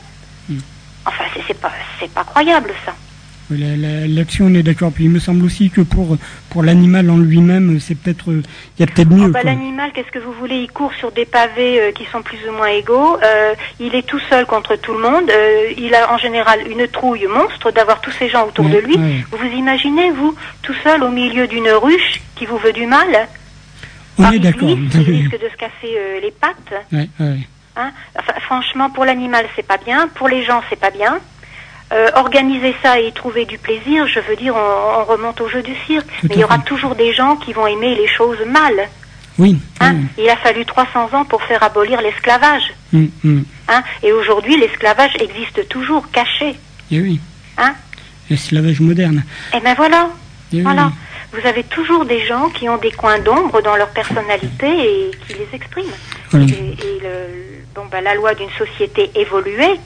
[1.04, 2.92] Enfin, c'est- c'est pas, c'est pas croyable ça.
[3.50, 4.90] Oui, la- on est d'accord.
[4.92, 6.16] Puis il me semble aussi que pour
[6.50, 8.42] pour l'animal en lui-même, c'est peut-être euh,
[8.78, 9.28] il y a peut-être mieux.
[9.28, 9.50] Bah, quoi.
[9.50, 10.56] L'animal, qu'est-ce que vous voulez?
[10.62, 13.18] Il court sur des pavés euh, qui sont plus ou moins égaux.
[13.22, 15.28] Euh, il est tout seul contre tout le monde.
[15.30, 18.78] Euh, il a en général une trouille monstre d'avoir tous ces gens autour Ouais, de
[18.78, 18.96] lui.
[18.96, 19.24] ouais.
[19.30, 23.28] Vous vous imaginez, vous, tout seul au milieu d'une ruche qui vous veut du mal?
[24.18, 24.68] On est d'accord.
[24.70, 26.82] Il risque de se casser les pattes.
[26.92, 27.08] Ouais.
[27.76, 27.90] Hein?
[28.16, 30.08] Enfin, franchement, pour l'animal, c'est pas bien.
[30.14, 31.18] Pour les gens, c'est pas bien.
[31.94, 35.48] Euh, organiser ça et y trouver du plaisir, je veux dire, on, on remonte au
[35.48, 36.06] jeu du cirque.
[36.20, 38.74] Tout Mais il y aura toujours des gens qui vont aimer les choses mal.
[39.38, 39.56] Oui.
[39.80, 40.24] Hein oui.
[40.24, 42.74] Il a fallu 300 ans pour faire abolir l'esclavage.
[42.92, 43.44] Hum, hum.
[43.68, 46.56] Hein et aujourd'hui, l'esclavage existe toujours caché.
[46.90, 47.20] Et oui.
[47.58, 47.74] Hein
[48.28, 49.22] L'esclavage moderne.
[49.56, 50.08] Et ben voilà,
[50.52, 50.62] Et oui.
[50.62, 50.90] voilà.
[51.32, 55.34] Vous avez toujours des gens qui ont des coins d'ombre dans leur personnalité et qui
[55.34, 55.94] les expriment.
[56.30, 56.46] Voilà.
[56.46, 59.78] Et, et le- bon, bah, la loi d'une société évoluée,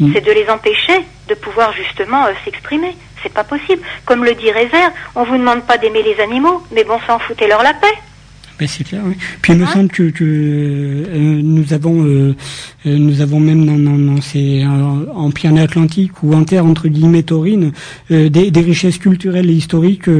[0.00, 0.12] Mm.
[0.14, 2.94] c'est de les empêcher de pouvoir justement euh, s'exprimer.
[3.22, 3.82] C'est pas possible.
[4.04, 7.62] Comme le dit Rézère, on vous demande pas d'aimer les animaux, mais bon sang, foutez-leur
[7.64, 7.86] la paix.
[8.60, 9.02] Ben, c'est clair.
[9.04, 9.14] Oui.
[9.40, 12.34] Puis il me Hein semble que, que euh, nous avons euh,
[12.84, 17.22] nous avons même dans, dans, dans ces euh, en Pyrénées-Atlantiques ou en terre entre guillemets
[17.22, 17.72] taurines
[18.10, 20.10] euh, des, des richesses culturelles et historiques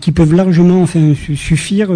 [0.00, 1.90] qui peuvent largement enfin su- suffire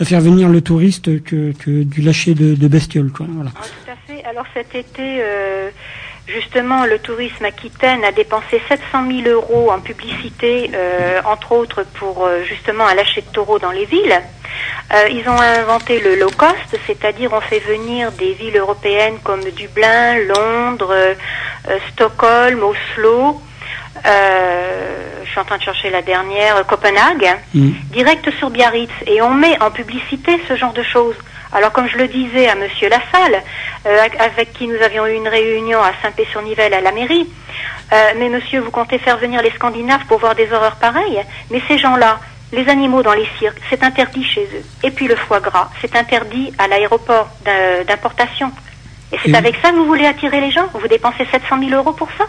[0.00, 3.26] à faire venir le touriste que, que du lâcher de, de bestioles quoi.
[3.30, 3.50] Voilà.
[3.56, 4.24] Ah, tout à fait.
[4.24, 5.20] Alors cet été,
[6.26, 12.24] justement, le tourisme aquitaine a dépensé 700 000 euros en publicité, euh, entre autres pour
[12.26, 14.20] euh, justement un lâcher de taureaux dans les villes.
[14.92, 19.42] Euh, ils ont inventé le low cost, c'est-à-dire on fait venir des villes européennes comme
[19.42, 20.94] Dublin, Londres,
[21.92, 23.40] Stockholm, Oslo.
[24.06, 27.70] euh, je suis en train de chercher la dernière, Copenhague Mm.
[27.92, 31.16] direct sur Biarritz et on met en publicité ce genre de choses.
[31.54, 33.40] Alors comme je le disais à Monsieur Lassalle,
[33.86, 37.28] euh, avec qui nous avions eu une réunion à Saint-Pé-sur-Nivelle à la mairie,
[37.92, 41.62] euh, mais Monsieur, vous comptez faire venir les Scandinaves pour voir des horreurs pareilles Mais
[41.68, 42.18] ces gens-là,
[42.52, 44.64] les animaux dans les cirques, c'est interdit chez eux.
[44.82, 48.50] Et puis le foie gras, c'est interdit à l'aéroport d'im- d'importation.
[49.12, 50.66] Et c'est avec ça que vous voulez attirer les gens?
[50.72, 52.24] Vous dépensez 700 000 euros pour ça?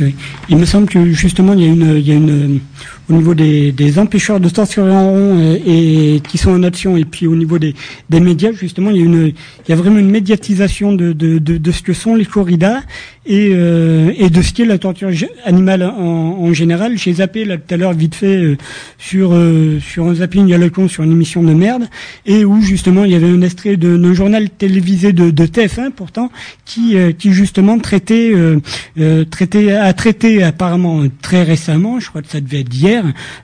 [0.00, 0.16] Oui.
[0.48, 2.60] Il me semble que justement il y a une, il y a une,
[3.08, 6.96] au niveau des, des empêcheurs de torturer en rond euh, et, qui sont en action,
[6.96, 7.74] et puis au niveau des,
[8.10, 11.38] des médias, justement, il y a une, il y a vraiment une médiatisation de, de,
[11.38, 12.80] de, de ce que sont les corridas
[13.28, 15.10] et, euh, et de ce qu'est la torture
[15.44, 16.96] animale en, en général.
[16.96, 18.56] J'ai zappé là tout à l'heure vite fait euh,
[18.98, 21.84] sur euh, sur un zapping à con sur une émission de merde
[22.26, 26.30] et où justement il y avait un extrait d'un journal télévisé de, de TF1 pourtant
[26.64, 28.60] qui euh, qui justement traitait euh,
[28.98, 32.97] euh, traitait a traité apparemment très récemment, je crois que ça devait être hier,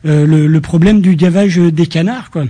[0.07, 2.45] euh, le, problème du gavage des canards quoi.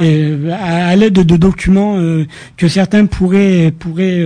[0.00, 2.26] Euh, à, l'aide de documents euh,
[2.56, 4.24] que certains pourraient pourraient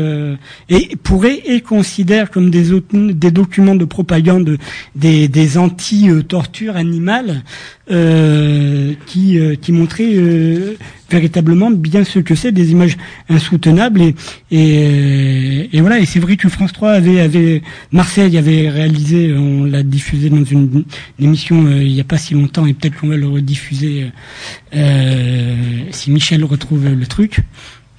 [0.69, 4.59] et pourraient et considèrent comme des des documents de propagande
[4.95, 7.43] des anti-tortures animales
[9.07, 10.17] qui qui montraient
[11.11, 12.97] véritablement bien ce que c'est des images
[13.29, 14.15] insoutenables et
[14.51, 19.65] et, et voilà et c'est vrai que France 3 avait avait Marseille avait réalisé on
[19.65, 20.85] l'a diffusé dans une,
[21.21, 24.05] émission euh, il y a pas si longtemps et peut-être qu'on va le rediffuser
[24.75, 25.55] euh, euh,
[25.91, 27.41] si Michel retrouve le truc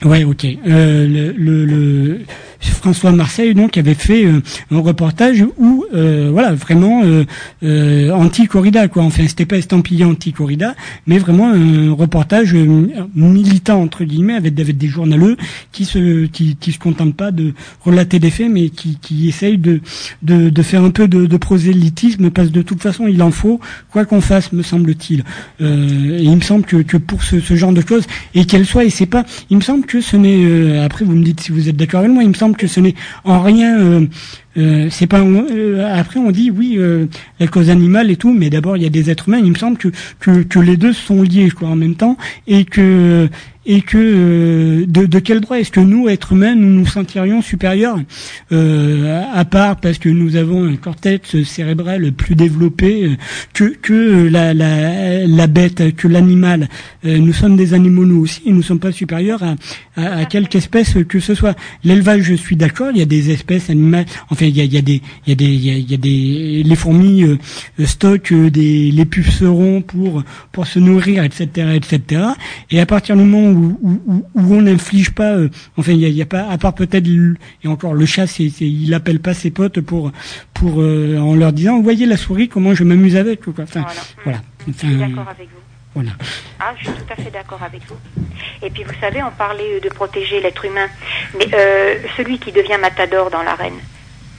[0.06, 0.46] Ouais, ok.
[0.46, 2.20] Euh, le, le, le-
[2.60, 4.42] François Marseille donc avait fait euh,
[4.72, 7.24] un reportage où euh, voilà vraiment euh,
[7.64, 9.04] euh, anti-corrida quoi.
[9.04, 14.78] Enfin c'était pas estampillé anti-corrida, mais vraiment un reportage euh, militant entre guillemets avec, avec
[14.78, 15.38] des journaleux
[15.72, 19.58] qui se qui, qui se contentent pas de relater des faits, mais qui, qui essayent
[19.58, 19.82] de,
[20.24, 23.32] de de faire un peu de, de prosélytisme parce que de toute façon il en
[23.32, 23.60] faut
[23.92, 25.24] quoi qu'on fasse me semble-t-il.
[25.60, 25.64] Et
[26.24, 28.90] il me semble que, que pour ce, ce genre de choses et qu'elles soient et
[28.90, 31.76] c'est pas il me semble que ce n'est après vous me dites si vous êtes
[31.76, 32.96] d'accord avec moi il me semble que ce n'est
[33.26, 34.06] en rien euh,
[34.58, 36.80] euh, c'est pas euh, après on dit oui
[37.40, 39.58] la cause animale et tout mais d'abord il y a des êtres humains il me
[39.58, 39.90] semble que
[40.20, 42.18] que, que les deux sont liés quoi en même temps
[42.48, 43.28] et que
[43.68, 47.42] et que euh, de, de quel droit est-ce que nous êtres humains nous nous sentirions
[47.42, 48.00] supérieurs
[48.52, 53.16] euh, à part parce que nous avons un cortex cérébral plus développé euh,
[53.54, 56.68] que que la la, la bête que l'animal
[57.06, 59.56] Euh, nous sommes des animaux nous aussi et nous sommes pas supérieurs à,
[59.96, 61.56] à, à quelque espèce que ce soit.
[61.84, 64.74] L'élevage je suis d'accord il y a des espèces animales enfin il y a, il
[64.74, 67.38] y a des il y a des il y a, des les fourmis euh,
[67.86, 71.40] stockent des les pucerons pour pour se nourrir etc
[71.76, 72.22] etc
[72.72, 76.00] et à partir du moment où où, où, où on n'inflige pas euh, enfin il
[76.00, 78.94] y a, il y a pas à part peut-être et encore le chat c'est il
[78.94, 80.12] appelle pas ses potes pour
[80.54, 83.86] pour euh, en leur disant vous voyez la souris comment je m'amuse avec quoi enfin
[84.24, 84.40] Voilà.
[84.78, 85.62] suis d'accord avec vous.
[85.96, 86.12] voilà
[86.60, 87.96] Ah, je suis tout à fait d'accord avec vous.
[88.66, 90.88] Et puis, vous savez, on parlait de protéger l'être humain.
[91.38, 93.80] Mais euh, celui qui devient matador dans l'arène,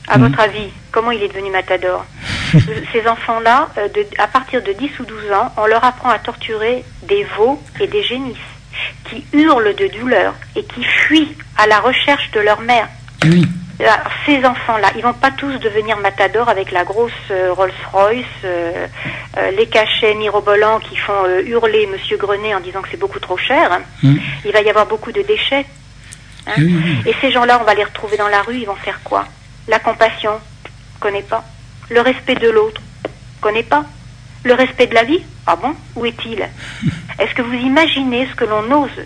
[0.09, 2.05] à votre avis, comment il est devenu matador?
[2.93, 6.19] Ces enfants-là, euh, de- à partir de 10 ou 12 ans, on leur apprend à
[6.19, 8.37] torturer des veaux et des génisses
[9.05, 12.89] qui hurlent de douleur et qui fuient à la recherche de leur mère.
[13.25, 13.47] Eh oui
[13.81, 18.87] Alors, ces enfants-là, ils vont pas tous devenir matadors avec la grosse euh, Rolls-Royce, euh,
[19.39, 23.37] euh, les cachets mirobolants qui font hurler Monsieur Grenet en disant que c'est beaucoup trop
[23.39, 23.73] cher.
[23.73, 23.83] hein.
[24.03, 24.17] Mm.
[24.45, 25.65] Il va y avoir beaucoup de déchets.
[26.47, 26.53] hein.
[26.59, 27.09] Eh.
[27.11, 29.25] Et ces gens-là, on va les retrouver dans la rue, ils vont faire quoi?
[29.69, 30.33] La compassion
[31.01, 31.45] Connais pas.
[31.91, 32.81] Le respect de l'autre
[33.41, 33.85] Connais pas.
[34.45, 36.41] Le respect de la vie Ah bon Où est-il
[37.19, 39.01] Est-ce que vous imaginez ce que l'on ose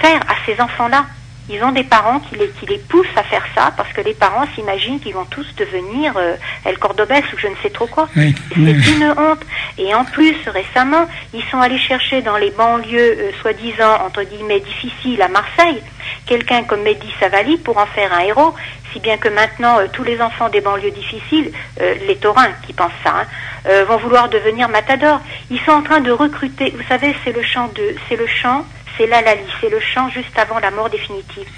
[0.00, 1.04] faire à ces enfants-là
[1.50, 4.14] Ils ont des parents qui les, qui les poussent à faire ça parce que les
[4.14, 8.08] parents s'imaginent qu'ils vont tous devenir euh, El Cordobès ou je ne sais trop quoi.
[8.14, 9.44] Oui, C'est oui, une honte.
[9.76, 14.60] Et en plus, récemment, ils sont allés chercher dans les banlieues, euh, soi-disant, entre guillemets,
[14.60, 15.82] difficiles à Marseille,
[16.24, 18.54] quelqu'un comme Mehdi Savali pour en faire un héros,
[18.94, 22.72] si bien que maintenant, euh, tous les enfants des banlieues difficiles, euh, les taurins qui
[22.72, 23.26] pensent ça, hein,
[23.66, 25.20] euh, vont vouloir devenir matadors.
[25.50, 28.64] Ils sont en train de recruter, vous savez, c'est le chant de, c'est le chant,
[28.96, 31.48] c'est l'alali, c'est le chant juste avant la mort définitive.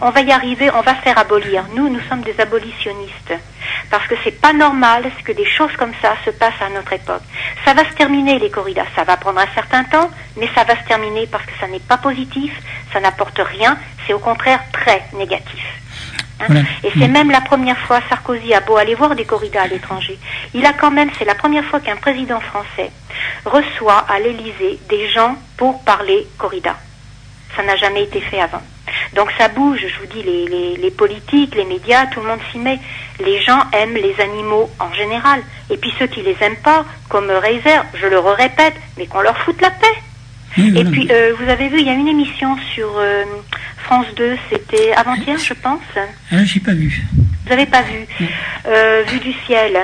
[0.00, 1.62] On va y arriver, on va faire abolir.
[1.76, 3.34] Nous, nous sommes des abolitionnistes.
[3.90, 7.20] Parce que c'est pas normal que des choses comme ça se passent à notre époque.
[7.66, 8.86] Ça va se terminer, les corridas.
[8.96, 11.78] Ça va prendre un certain temps, mais ça va se terminer parce que ça n'est
[11.78, 12.58] pas positif,
[12.90, 13.76] ça n'apporte rien,
[14.06, 15.62] c'est au contraire très négatif.
[16.40, 16.44] Hein.
[16.46, 16.60] Voilà.
[16.84, 20.18] Et c'est même la première fois, Sarkozy a beau aller voir des corridas à l'étranger.
[20.54, 22.90] Il a quand même, c'est la première fois qu'un président français
[23.44, 26.76] reçoit à l'Élysée des gens pour parler corrida.
[27.56, 28.62] Ça n'a jamais été fait avant.
[29.14, 32.40] Donc ça bouge, je vous dis, les, les, les politiques, les médias, tout le monde
[32.52, 32.78] s'y met.
[33.20, 35.40] Les gens aiment les animaux en général.
[35.70, 39.36] Et puis ceux qui les aiment pas, comme Reiser, je le répète, mais qu'on leur
[39.38, 39.86] foute la paix.
[40.56, 43.24] Et puis, euh, vous avez vu, il y a une émission sur euh,
[43.76, 45.80] France 2, c'était avant-hier, je pense.
[46.32, 47.02] Ah, j'ai pas vu.
[47.44, 48.06] Vous n'avez pas vu
[48.66, 49.78] euh, Vue du ciel.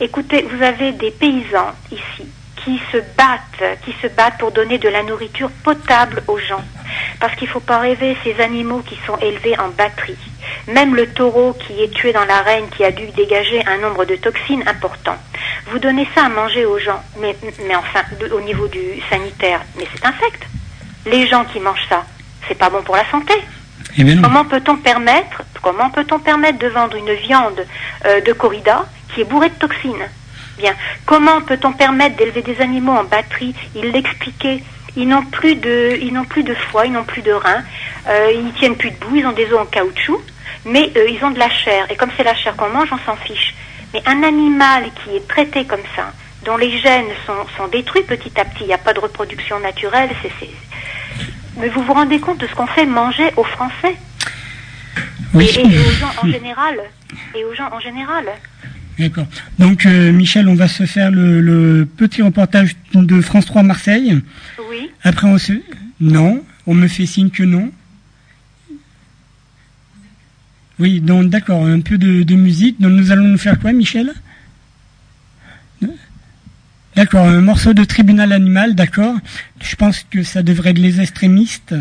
[0.00, 2.28] Écoutez, vous avez des paysans ici
[2.64, 6.62] qui se battent, qui se battent pour donner de la nourriture potable aux gens.
[7.20, 10.18] Parce qu'il ne faut pas rêver ces animaux qui sont élevés en batterie.
[10.68, 14.16] Même le taureau qui est tué dans l'arène, qui a dû dégager un nombre de
[14.16, 15.16] toxines important.
[15.66, 17.36] Vous donnez ça à manger aux gens, mais,
[17.66, 18.02] mais enfin,
[18.34, 20.42] au niveau du sanitaire, mais c'est infect.
[21.06, 22.04] Les gens qui mangent ça,
[22.48, 23.34] c'est pas bon pour la santé.
[23.98, 24.04] Eh.
[24.22, 27.66] Comment peut-on permettre, comment peut-on permettre de vendre une viande
[28.06, 30.08] euh, de corrida qui est bourrée de toxines?
[30.58, 30.74] Bien.
[31.06, 33.54] Comment peut-on permettre d'élever des animaux en batterie?
[33.74, 34.62] Il l'expliquait.
[34.94, 37.62] Ils n'ont plus de, ils n'ont plus de foie, ils n'ont plus de reins,
[38.08, 40.20] euh, ils tiennent plus debout, ils ont des os en caoutchouc,
[40.66, 41.86] mais euh, ils ont de la chair.
[41.90, 43.54] Et comme c'est la chair qu'on mange, on s'en fiche.
[43.94, 46.12] Mais un animal qui est traité comme ça,
[46.44, 49.58] dont les gènes sont, sont détruits petit à petit, il n'y a pas de reproduction
[49.60, 50.30] naturelle, c'est,
[51.56, 53.96] mais vous vous rendez compte de ce qu'on fait manger aux Français?
[55.32, 55.50] Oui.
[55.56, 56.80] et, et aux gens en général
[57.34, 58.26] et aux gens en général.
[58.98, 59.26] D'accord.
[59.58, 64.20] Donc, euh, Michel, on va se faire le, le petit reportage de France 3 Marseille.
[64.70, 64.90] Oui.
[65.02, 65.54] Après, on se...
[66.00, 67.70] Non, on me fait signe que non.
[70.78, 72.80] Oui, donc d'accord, un peu de, de musique.
[72.80, 74.12] Donc nous allons nous faire quoi, Michel?
[76.94, 79.14] D'accord, un morceau de tribunal animal, d'accord.
[79.62, 81.74] Je pense que ça devrait être les extrémistes.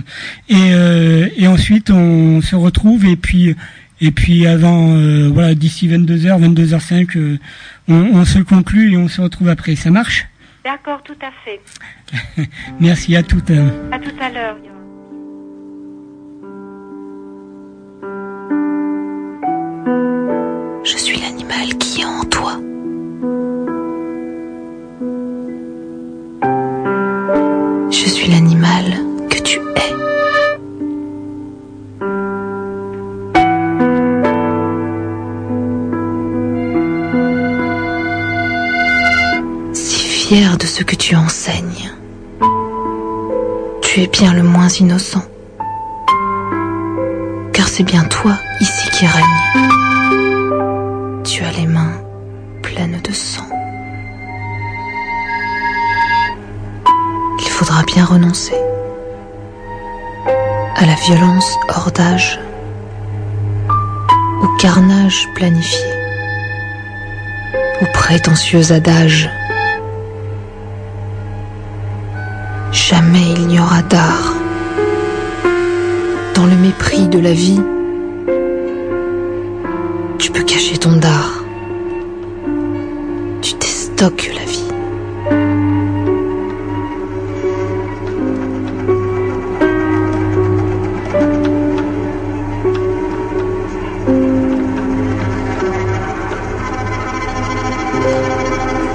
[0.48, 3.56] Et, euh, et ensuite, on se retrouve et puis
[4.02, 7.38] et puis avant, euh, voilà, d'ici 22h, 22h05, euh,
[7.88, 9.76] on, on se conclut et on se retrouve après.
[9.76, 10.28] Ça marche?
[10.66, 12.50] D'accord, tout à fait.
[12.80, 13.52] Merci à toutes.
[13.52, 14.58] À tout à l'heure.
[20.84, 22.54] Je suis l'animal qui est en toi.
[27.92, 28.86] Je suis l'animal
[29.30, 30.21] que tu es.
[40.32, 41.92] De ce que tu enseignes,
[43.82, 45.26] tu es bien le moins innocent.
[47.52, 49.26] Car c'est bien toi ici qui règne.
[51.26, 52.02] Tu as les mains
[52.62, 53.46] pleines de sang.
[57.42, 58.56] Il faudra bien renoncer
[60.78, 62.40] à la violence hors d'âge,
[64.42, 65.92] au carnage planifié,
[67.82, 69.30] au prétentieux adage.
[73.90, 74.34] D'art
[76.34, 77.62] dans le mépris de la vie.
[80.18, 81.44] Tu peux cacher ton dard.
[83.42, 84.68] Tu déstockes la vie.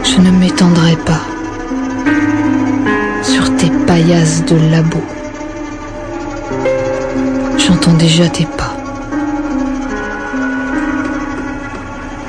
[0.03, 1.36] Je ne m'étendrai pas
[3.97, 5.03] de labo.
[7.57, 8.77] J'entends déjà tes pas.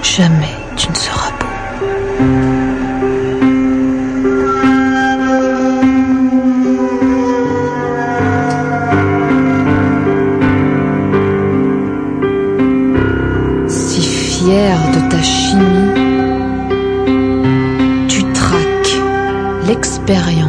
[0.02, 1.48] Jamais tu ne seras beau.
[13.68, 15.92] Si fier de ta chimie,
[18.08, 19.02] tu traques
[19.68, 20.47] l'expérience.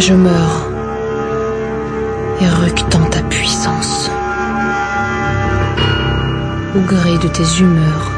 [0.00, 0.70] Je meurs,
[2.40, 4.10] éructant ta puissance.
[6.74, 8.10] Au gré de tes humeurs,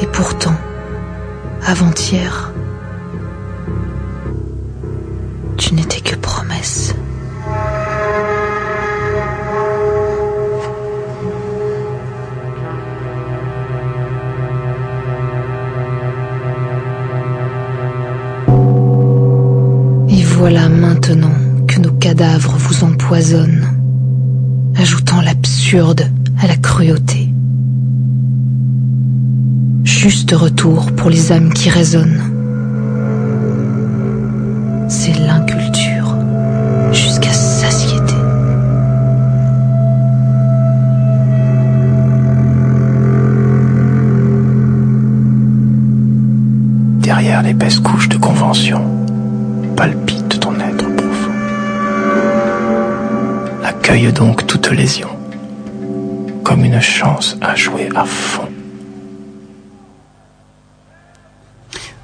[0.00, 0.54] Et pourtant,
[1.66, 2.52] avant-hier,
[5.56, 6.94] tu n'étais que promesse.
[20.08, 21.30] Et voilà maintenant
[21.68, 23.66] que nos cadavres vous empoisonnent,
[24.76, 27.28] ajoutant l'absurde à la cruauté.
[30.34, 32.21] Retour pour les âmes qui raisonnent.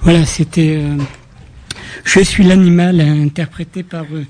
[0.09, 0.96] Voilà, c'était euh,
[2.04, 4.24] Je suis l'animal, interprété par euh,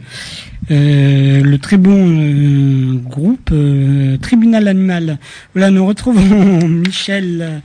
[0.73, 3.53] euh, le très bon groupe
[4.21, 5.19] Tribunal Animal.
[5.55, 7.63] Voilà, nous retrouvons Michel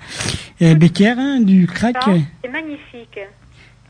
[0.62, 1.96] Becker hein, du crack.
[2.04, 2.12] Ça,
[2.44, 3.20] C'est magnifique.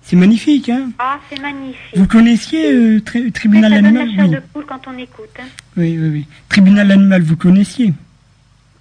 [0.01, 1.95] C'est magnifique, hein Ah, c'est magnifique.
[1.97, 4.35] Vous connaissiez euh, tri- Tribunal ça donne Animal la chair oui.
[4.35, 5.29] de poule quand on écoute.
[5.37, 5.43] hein.
[5.75, 6.25] oui, oui, oui.
[6.47, 7.93] Tribunal Animal, vous connaissiez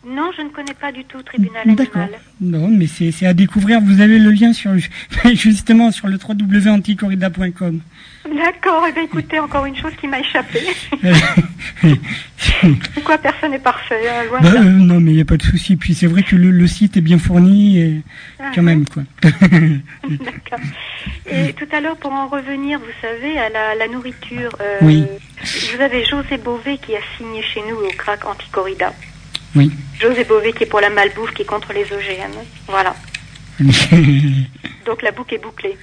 [0.05, 2.03] Non, je ne connais pas du tout Tribunal D'accord.
[2.03, 2.20] Animal.
[2.40, 3.80] Non, mais c'est à découvrir.
[3.80, 4.72] Vous avez le lien sur
[5.34, 7.80] justement sur le www.anticorrida.com.
[8.24, 10.61] D'accord, et bien écoutez, encore une chose qui m'a échappé.
[12.94, 14.61] Pourquoi personne n'est parfait, hein, loin de Bah, là.
[14.61, 15.76] euh, non, mais il n'y a pas de souci.
[15.76, 18.00] Puis c'est vrai que le, le site est bien fourni, et,
[18.55, 19.03] quand même, quoi.
[19.22, 20.59] D'accord.
[21.30, 25.05] Et tout à l'heure, pour en revenir, vous savez, à la, la nourriture, euh, Oui.
[25.74, 28.92] vous avez José Bové qui a signé chez nous au crack anti-corrida.
[29.57, 29.70] Oui.
[30.00, 32.32] José Bové qui est pour la malbouffe, qui est contre les OGM.
[32.68, 32.94] Voilà.
[34.86, 35.76] Donc la boucle est bouclée.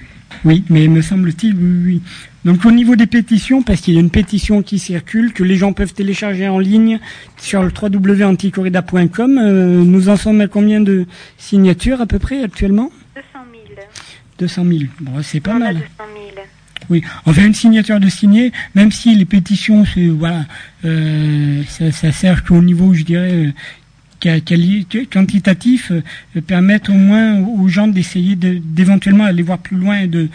[0.44, 2.02] oui, mais me semble-t-il, oui, oui.
[2.44, 5.56] Donc au niveau des pétitions, parce qu'il y a une pétition qui circule, que les
[5.56, 6.98] gens peuvent télécharger en ligne
[7.38, 11.06] sur le www.anticorrida.com, euh, nous en sommes à combien de
[11.38, 12.90] signatures à peu près actuellement?
[13.14, 13.26] 200
[13.76, 13.80] 000.
[14.38, 14.78] 200 000.
[15.00, 15.74] Bon, c'est pas On a mal.
[15.76, 15.86] 200
[16.34, 16.46] 000.
[16.88, 20.44] Oui, enfin une signature de signer, même si les pétitions, c'est voilà,
[20.84, 23.52] euh, ça, ça sert qu'au niveau, je dirais, euh,
[25.10, 30.06] quantitatif, euh, permettre au moins aux gens d'essayer de- d'éventuellement aller voir plus loin et
[30.06, 30.28] de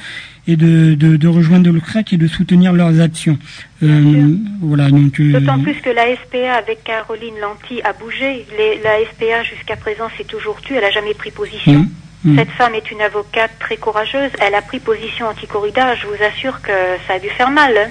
[0.47, 3.37] et de, de, de rejoindre le crack et de soutenir leurs actions.
[3.81, 5.19] Euh, voilà, donc.
[5.19, 8.45] D'autant plus que la SPA avec Caroline Lanty a bougé.
[8.55, 11.87] Les- la SPA jusqu'à présent s'est toujours tue, elle n'a jamais pris position.
[12.25, 12.35] Hum.
[12.37, 14.31] Cette femme est une avocate très courageuse.
[14.39, 15.95] Elle a pris position anti-corrida.
[15.95, 16.71] Je vous assure que
[17.07, 17.77] ça a dû faire mal.
[17.77, 17.89] hein.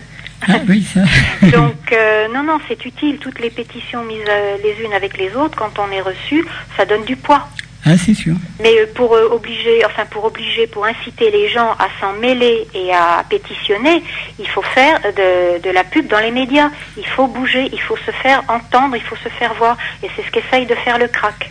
[0.48, 1.00] Ah oui, ça.
[1.46, 3.18] Donc, euh, non, non, c'est utile.
[3.18, 6.44] Toutes les pétitions mises euh, les unes avec les autres, quand on est reçu,
[6.76, 7.48] ça donne du poids.
[7.86, 8.34] ah, c'est sûr.
[8.60, 12.92] Mais euh, pour obliger, enfin pour obliger, pour inciter les gens à s'en mêler et
[12.92, 14.02] à pétitionner,
[14.38, 16.68] il faut faire de, de la pub dans les médias.
[16.98, 19.78] Il faut bouger, il faut se faire entendre, il faut se faire voir.
[20.02, 21.50] Et c'est ce qu'essaye de faire le crack.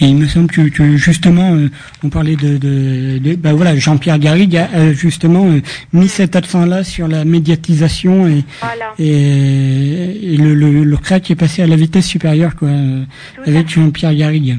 [0.00, 1.68] Et il me semble que, que justement, euh,
[2.02, 5.60] on parlait de, de, de- bah voilà, Jean-Pierre Garrigue a, a justement euh,
[5.92, 8.92] mis cet accent-là sur la médiatisation et, Voilà.
[8.98, 13.04] et, et le, le, le crack est passé à la vitesse supérieure, quoi, euh,
[13.46, 14.58] avec Jean-Pierre Garrigue.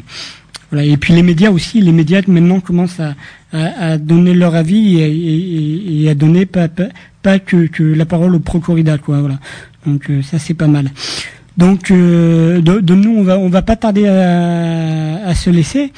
[0.72, 0.86] Voilà.
[0.86, 3.14] Et puis les médias aussi, les médias maintenant commencent à,
[3.52, 6.88] à, à donner leur avis et, et, et à donner pas, pas,
[7.22, 9.40] pas que, que la parole au pro-corrida, quoi, voilà.
[9.86, 10.92] Donc euh, ça c'est pas mal.
[11.58, 15.92] Donc, euh, de, de nous, on va, on va pas tarder à, à se laisser.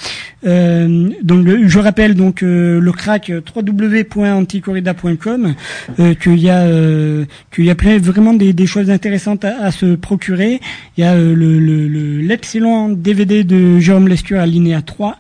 [0.45, 5.55] Euh, donc, je rappelle donc euh, le crack euh, www.anticorrida.com
[5.99, 9.64] euh, qu'il y a, euh, qu'il y a plein, vraiment des, des choses intéressantes à,
[9.64, 10.60] à se procurer.
[10.97, 15.18] Il y a le, le, le- l'excellent DVD de Jérôme Lescure Alinéa 3.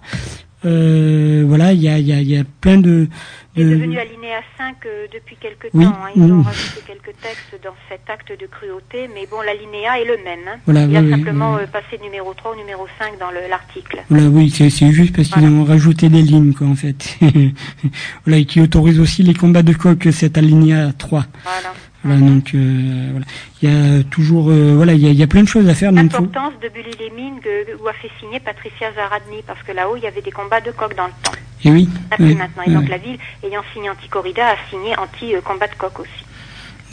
[0.65, 3.07] Euh, voilà, il y a, il y a, il y a plein de,
[3.57, 5.91] Il est de- devenu alinéa 5 euh, depuis quelque Oui, temps.
[5.91, 6.11] hein.
[6.15, 10.17] Ils ont rajouté quelques textes dans cet acte de cruauté, mais bon, l'alinéa est le
[10.23, 10.47] même.
[10.47, 10.57] hein.
[10.65, 11.61] Voilà, Il a oui, oui, simplement oui.
[11.63, 13.97] euh, passé numéro 3 au numéro 5 dans le- l'article.
[14.09, 17.17] Voilà, oui, c'est c'est juste parce qu'ils ont rajouté des lignes, quoi, en fait.
[18.25, 21.25] voilà, et qui autorise aussi les combats de coq, cet alinéa 3.
[21.43, 21.73] Voilà.
[22.03, 23.25] Voilà, donc, euh, voilà.
[23.61, 25.67] Il y a toujours, euh, voilà, il y a, il y a plein de choses
[25.67, 28.93] à faire, donc faut- L'importance de Bully les Mines que- où a fait signer Patricia
[28.93, 31.31] Zaradny, parce que là-haut, il y avait des combats de coq dans le temps.
[31.65, 31.89] Et oui.
[32.11, 32.63] Ça plus ouais, maintenant.
[32.65, 36.11] Et ouais, donc la ville, ayant signé anti-corrida, a signé anti-combat de coq aussi.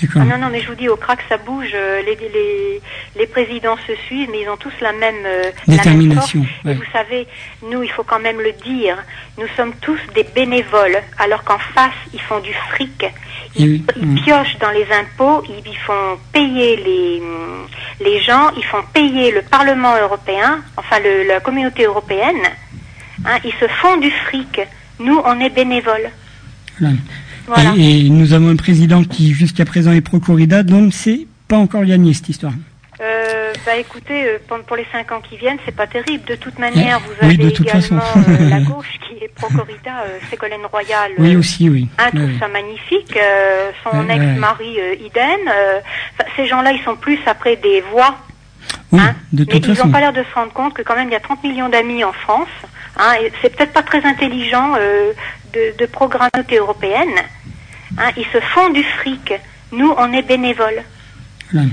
[0.06, 0.22] D'accord.
[0.22, 1.70] Ah non, non, mais je vous dis, au crack, ça bouge.
[1.74, 2.80] euh, Les, les,
[3.18, 6.34] les présidents se suivent, mais ils ont tous la même, euh, la même force.
[6.34, 7.26] Détermination, Et vous savez,
[7.70, 8.96] nous, il faut quand même le dire,
[9.38, 13.04] nous sommes tous des bénévoles, alors qu'en face, ils font du fric.
[13.56, 14.14] Ils, oui, ils mm.
[14.22, 17.22] piochent dans les impôts, ils, ils font payer les,
[18.04, 22.42] les gens, ils font payer le Parlement européen, enfin le, la communauté européenne.
[23.26, 24.60] Hein, ils se font du fric.
[24.98, 26.10] Nous, on est bénévoles.
[26.80, 26.96] Voilà.
[27.46, 27.74] Voilà.
[27.76, 31.84] Et, et nous avons un président qui, jusqu'à présent, est pro-corrida, donc c'est pas encore
[31.84, 32.52] gagné, cette histoire.
[33.00, 36.24] Euh, bah écoutez, euh, pour, les cinq ans qui viennent, c'est pas terrible.
[36.26, 41.12] De toute manière, vous Oui, avez également euh, la gauche qui est pro-corrida, Ségolène Royal.
[41.18, 41.88] Oui, aussi, oui.
[41.98, 43.18] Ouais, trouve ça magnifique.
[43.82, 45.40] son ex-mari Iden.
[46.36, 48.16] ces gens-là, ils sont plus après des voix.
[48.92, 50.94] Oui, hein, de mais toute ils n'ont pas l'air de se rendre compte que quand
[50.94, 52.48] même il y a 30 millions d'amis en France.
[52.96, 55.12] Hein, c'est peut-être pas très intelligent euh,
[55.54, 57.14] de, de programmer européenne.
[57.98, 59.32] Hein, ils se font du fric.
[59.72, 60.82] Nous, on est bénévoles.
[61.52, 61.68] Voilà.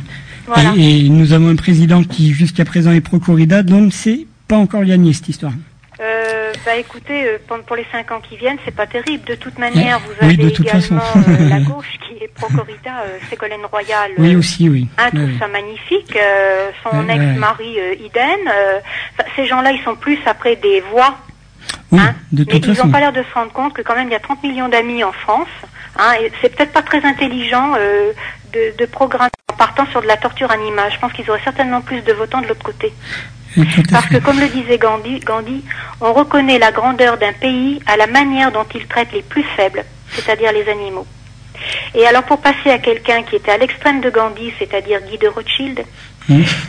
[0.48, 0.74] Voilà.
[0.76, 4.84] Et, et nous avons un président qui, jusqu'à présent, est pro-corrida, donc c'est pas encore
[4.84, 5.54] gagné, cette histoire.
[6.02, 9.24] Euh, bah écoutez, euh, pour, les cinq ans qui viennent, c'est pas terrible.
[9.26, 13.66] De toute manière, vous Oui, avez également euh, la gauche qui est pro-corrida, euh, Ségolène
[13.72, 14.12] Royal.
[14.18, 14.88] Oui aussi, oui.
[14.98, 15.38] Un ouais.
[15.40, 16.18] ça magnifique.
[16.84, 18.40] son ex-mari Iden.
[18.48, 21.18] enfin, ces gens-là, ils sont plus après des voix.
[21.92, 22.16] Oui, hein.
[22.32, 24.16] de Mais ils n'ont pas l'air de se rendre compte que quand même il y
[24.16, 25.50] a 30 millions d'amis en France.
[25.98, 28.12] Hein, et c'est peut-être pas très intelligent euh,
[28.54, 30.92] de, de programmer en partant sur de la torture animale.
[30.94, 32.94] Je pense qu'ils auraient certainement plus de votants de l'autre côté.
[33.92, 35.64] Parce que comme le disait Gandhi, Gandhi,
[36.00, 39.84] on reconnaît la grandeur d'un pays à la manière dont il traite les plus faibles,
[40.14, 41.06] c'est-à-dire les animaux.
[41.94, 45.28] Et alors pour passer à quelqu'un qui était à l'extrême de Gandhi, c'est-à-dire Guy de
[45.28, 45.84] Rothschild,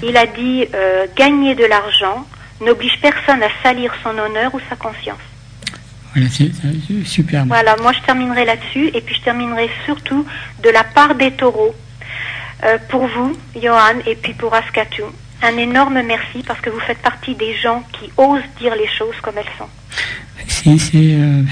[0.02, 2.26] il a dit euh, gagner de l'argent
[2.64, 5.18] n'oblige personne à salir son honneur ou sa conscience.
[6.14, 6.50] Voilà, c'est
[7.06, 7.48] superbe.
[7.48, 10.26] Voilà, moi je terminerai là-dessus et puis je terminerai surtout
[10.62, 11.74] de la part des taureaux.
[12.64, 15.02] Euh, pour vous, Johan, et puis pour Askatu,
[15.42, 19.16] un énorme merci parce que vous faites partie des gens qui osent dire les choses
[19.22, 19.68] comme elles sont.
[20.48, 21.42] C'est c'est euh,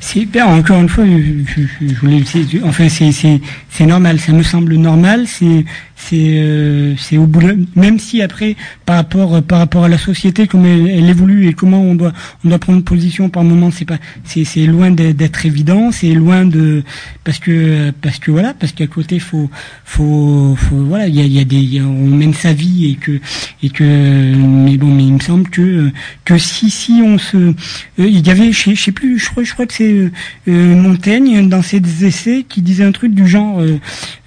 [0.00, 0.48] c'est hyper.
[0.48, 2.22] Encore une fois, je, je, je voulais
[2.64, 4.18] enfin c'est c'est c'est normal.
[4.20, 5.24] Ça me semble normal.
[5.26, 5.64] C'est
[5.96, 8.54] c'est euh, c'est au bout de, même si après
[8.84, 12.12] par rapport par rapport à la société comme elle, elle évolue et comment on doit
[12.44, 16.44] on doit prendre position par moment c'est pas c'est c'est loin d'être évident c'est loin
[16.44, 16.84] de
[17.24, 19.50] parce que parce que voilà parce qu'à côté faut
[19.86, 22.90] faut faut voilà il y a y a des y a- on mène sa vie
[22.90, 23.18] et que
[23.62, 25.90] et que mais bon mais il me semble que
[26.26, 29.52] que si si on se euh, il y avait je sais, plus je crois je
[29.52, 30.10] crois que c'est euh,
[30.48, 33.78] euh, Montaigne dans ses essais qui disait un truc du genre euh,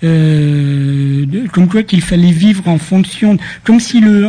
[0.04, 4.26] euh, comme quoi qu'il fallait vivre en fonction comme si le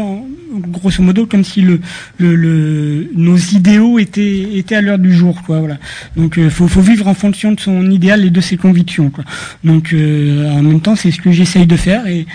[0.53, 1.81] grosso modo comme si le,
[2.19, 5.79] le, le nos idéaux étaient étaient à l'heure du jour quoi voilà.
[6.17, 9.25] Donc euh, faut faut vivre en fonction de son idéal et de ses convictions quoi.
[9.65, 12.27] Donc euh, en même temps c'est ce que j'essaye de faire et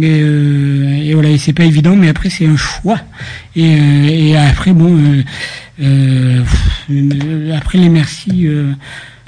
[0.00, 3.00] et, euh, voilà et c'est pas évident mais après c'est un choix.
[3.56, 4.96] Et, euh, et après bon
[5.82, 6.42] euh,
[6.90, 8.72] euh, après les merci euh,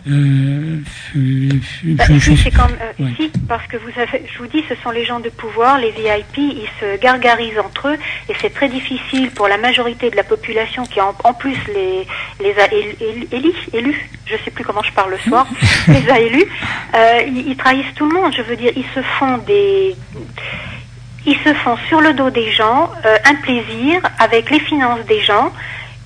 [0.08, 3.10] Bah, je- je- euh, ouais.
[3.18, 5.90] si, parce que vous avez, je vous dis, ce sont les gens de pouvoir, les
[5.90, 10.22] VIP, ils se gargarisent entre eux, et c'est très difficile pour la majorité de la
[10.22, 12.06] population qui en, en plus les
[12.40, 15.44] les a él- él- élus, élus, je sais plus comment je parle le soir,
[15.88, 16.44] les a élus,
[16.94, 18.32] euh, ils, ils trahissent tout le monde.
[18.36, 19.96] Je veux dire, ils se font des
[21.26, 25.20] ils se font sur le dos des gens euh, un plaisir avec les finances des
[25.22, 25.52] gens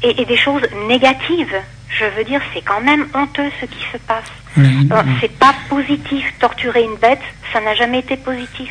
[0.03, 1.55] et, et des choses négatives.
[1.89, 4.25] Je veux dire, c'est quand même honteux ce qui se passe.
[4.55, 4.71] voilà,
[5.03, 6.25] Alors, C'est pas positif.
[6.39, 7.21] Torturer une bête,
[7.53, 8.71] ça n'a jamais été positif.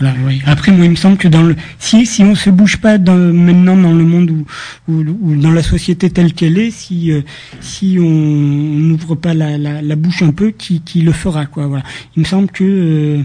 [0.00, 0.40] Voilà, oui.
[0.46, 3.16] Après, moi, il me semble que dans le, si, si on se bouge pas dans,
[3.16, 4.46] maintenant dans le monde où,
[4.86, 7.22] où, où dans la société telle qu'elle est, si, euh,
[7.60, 11.66] si on n'ouvre pas la, la, la bouche un peu, qui, qui le fera, quoi.
[11.66, 11.82] Voilà.
[12.16, 13.22] Il me semble que, euh,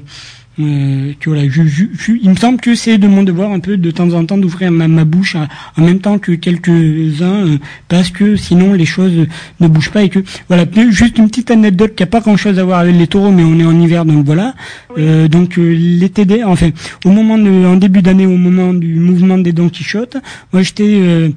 [0.60, 3.60] euh, que voilà, je, je, je- il me semble que c'est de mon devoir un
[3.60, 5.48] peu de temps en temps d'ouvrir ma, ma bouche à-
[5.78, 9.26] en même temps que quelques-uns, euh, parce que sinon les choses
[9.60, 10.66] ne bougent pas et que voilà.
[10.92, 13.58] Juste une petite anecdote qui a pas grand-chose à voir avec les taureaux, mais on
[13.60, 14.54] est en hiver, donc voilà.
[14.98, 16.70] Euh, donc euh, les TD, enfin
[17.06, 20.18] au moment de, en début d'année, au moment du mouvement des Don Quichotte,
[20.52, 21.30] moi j'étais euh,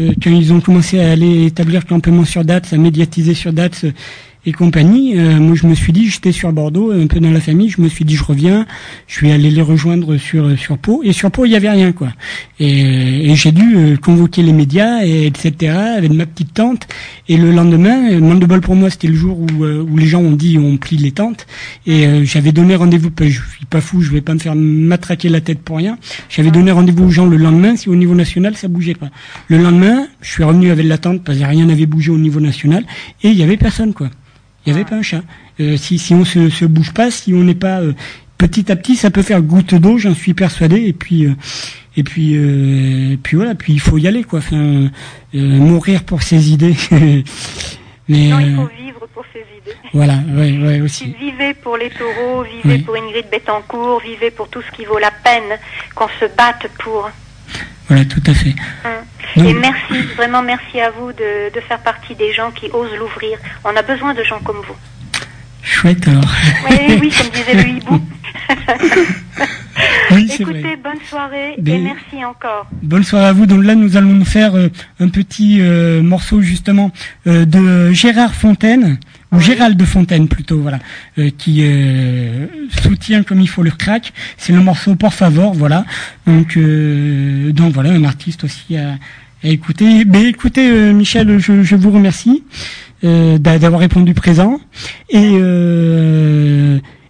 [0.00, 3.84] euh, quand ils ont commencé à aller établir campement sur date, à médiatiser sur date
[4.44, 7.40] et compagnie, euh, moi je me suis dit, j'étais sur Bordeaux, un peu dans la
[7.40, 8.66] famille, je me suis dit je reviens,
[9.06, 11.92] je suis allé les rejoindre sur sur Pau et sur Pau il y avait rien
[11.92, 12.08] quoi.
[12.58, 15.72] Et, et j'ai dû euh, convoquer les médias et etc.
[15.96, 16.86] avec ma petite tante
[17.28, 19.96] et le lendemain, euh, manque de bol pour moi, c'était le jour où euh, où
[19.96, 21.46] les gens ont dit on plie les tentes
[21.86, 25.28] et euh, j'avais donné rendez-vous, je suis pas fou, je vais pas me faire matraquer
[25.28, 25.98] la tête pour rien.
[26.28, 29.10] J'avais donné rendez-vous aux gens le lendemain si au niveau national ça bougeait pas.
[29.48, 32.40] Le lendemain, je suis revenu avec la tente parce que rien n'avait bougé au niveau
[32.40, 32.84] national
[33.22, 34.10] et il y avait personne quoi.
[34.66, 35.22] Il n'y avait pas un chat.
[35.60, 37.92] Euh, si, si on se, se bouge pas, si on n'est pas euh,
[38.38, 40.76] petit à petit, ça peut faire goutte d'eau, j'en suis persuadé.
[40.86, 41.34] Et puis, euh,
[41.96, 43.54] et puis, et puis voilà.
[43.54, 44.38] Puis il faut y aller, quoi.
[44.38, 44.88] Enfin,
[45.34, 46.76] mourir pour ses idées.
[48.08, 49.76] Mais Non, il faut vivre pour ses idées.
[49.92, 51.14] voilà, ouais, ouais aussi.
[51.20, 52.82] Vivez pour les taureaux, vivez Oui.
[52.82, 55.58] pour Ingrid Betancourt, vivez pour tout ce qui vaut la peine
[55.94, 57.08] qu'on se batte pour.
[57.92, 58.54] Voilà, tout à fait.
[59.36, 62.94] Donc- Et merci, vraiment merci à vous de, de faire partie des gens qui osent
[62.98, 63.36] l'ouvrir.
[63.64, 64.76] On a besoin de gens comme vous.
[65.62, 66.24] Chouette alors.
[66.70, 68.00] Oui, oui, comme disait le hibou.
[70.10, 70.60] Oui, c'est vrai.
[70.60, 72.66] Écoutez, bonne soirée et merci encore.
[72.82, 73.46] Bonne soirée à vous.
[73.46, 74.68] Donc là, nous allons nous faire euh,
[75.00, 76.90] un petit euh, morceau justement
[77.26, 78.98] euh, de Gérard Fontaine
[79.32, 80.78] ou Gérald de Fontaine plutôt, voilà,
[81.18, 82.46] euh, qui euh,
[82.82, 84.12] soutient comme il faut le crack.
[84.36, 85.84] C'est le morceau Por favor, voilà.
[86.26, 88.92] Donc, euh, donc voilà, un artiste aussi à,
[89.44, 90.04] à écouter.
[90.04, 92.44] Mais écoutez, Michel, je, je vous remercie
[93.02, 94.60] d'a- d'avoir répondu présent
[95.10, 95.34] et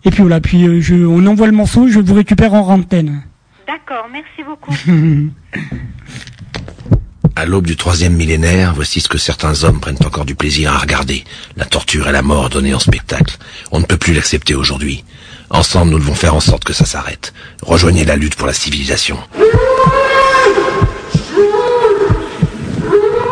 [0.05, 0.41] et puis voilà.
[0.41, 3.23] Puis je, on envoie le morceau, je vous récupère en antenne.
[3.67, 4.75] D'accord, merci beaucoup.
[7.35, 10.79] À l'aube du troisième millénaire, voici ce que certains hommes prennent encore du plaisir à
[10.79, 11.25] regarder.
[11.57, 13.39] La torture et la mort donnée en spectacle.
[13.71, 15.03] On ne peut plus l'accepter aujourd'hui.
[15.49, 17.33] Ensemble, nous devons faire en sorte que ça s'arrête.
[17.63, 19.17] Rejoignez la lutte pour la civilisation.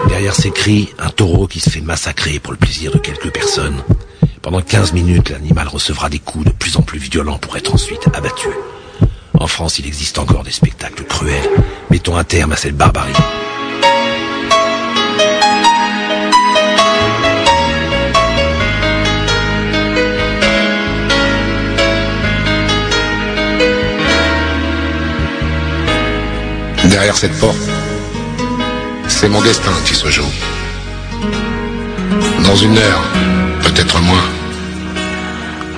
[0.09, 3.83] Derrière ces cris, un taureau qui se fait massacrer pour le plaisir de quelques personnes.
[4.41, 8.09] Pendant 15 minutes, l'animal recevra des coups de plus en plus violents pour être ensuite
[8.15, 8.49] abattu.
[9.39, 11.51] En France, il existe encore des spectacles cruels.
[11.91, 13.13] Mettons un terme à cette barbarie.
[26.91, 27.57] Derrière cette porte,
[29.07, 30.33] c'est mon destin qui se joue.
[32.45, 33.03] Dans une heure,
[33.63, 34.29] peut-être moins,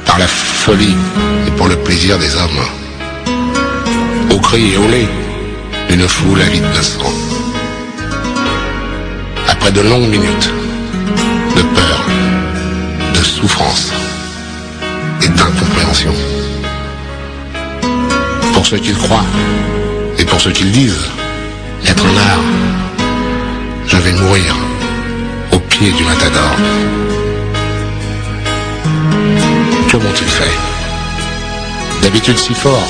[0.06, 0.96] par la folie
[1.46, 2.64] et pour le plaisir des hommes,
[4.30, 5.08] au cri et au lait
[5.90, 7.12] d'une foule avide de sang.
[9.48, 10.50] Après de longues minutes
[11.56, 12.06] de peur,
[13.12, 13.92] de souffrance
[15.22, 16.14] et d'incompréhension.
[18.54, 19.26] Pour ceux qui croient
[20.32, 21.10] pour ceux qui le disent,
[21.86, 22.44] être un art,
[23.86, 24.56] je vais mourir
[25.52, 26.52] au pied du matador.
[29.90, 30.56] Que m'ont-ils fait?
[32.00, 32.88] D'habitude si fort,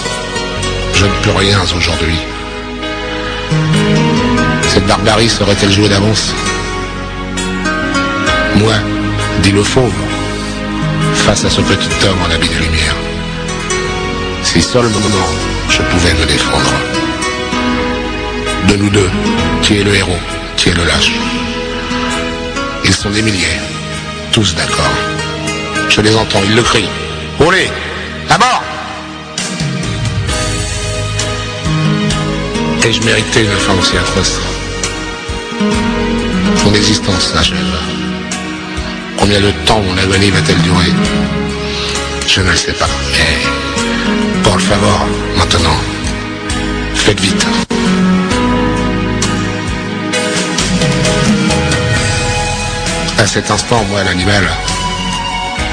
[0.94, 2.16] je ne peux rien aujourd'hui.
[4.68, 6.32] Cette barbarie serait-elle jouée d'avance?
[8.54, 8.74] Moi,
[9.42, 10.00] dit le fauve,
[11.26, 12.94] face à ce petit homme en habit de lumière.
[14.44, 15.00] Si seulement
[15.68, 16.91] je pouvais me défendre.
[18.68, 19.10] De nous deux,
[19.62, 20.18] qui est le héros,
[20.56, 21.12] qui est le lâche
[22.84, 23.58] Ils sont des milliers,
[24.32, 24.92] tous d'accord.
[25.88, 26.88] Je les entends, ils le crient.
[27.40, 27.70] Olé
[28.30, 28.62] À mort
[32.84, 34.40] Et je méritais une fin aussi atroce.
[36.64, 37.58] Mon existence s'achève.
[39.16, 40.92] Combien de temps mon agonie va-t-elle durer?
[42.26, 42.88] Je ne le sais pas.
[43.12, 45.06] Mais, pour le favor,
[45.36, 45.78] maintenant,
[46.94, 47.46] faites vite.
[53.22, 54.42] À cet instant, moi, l'animal,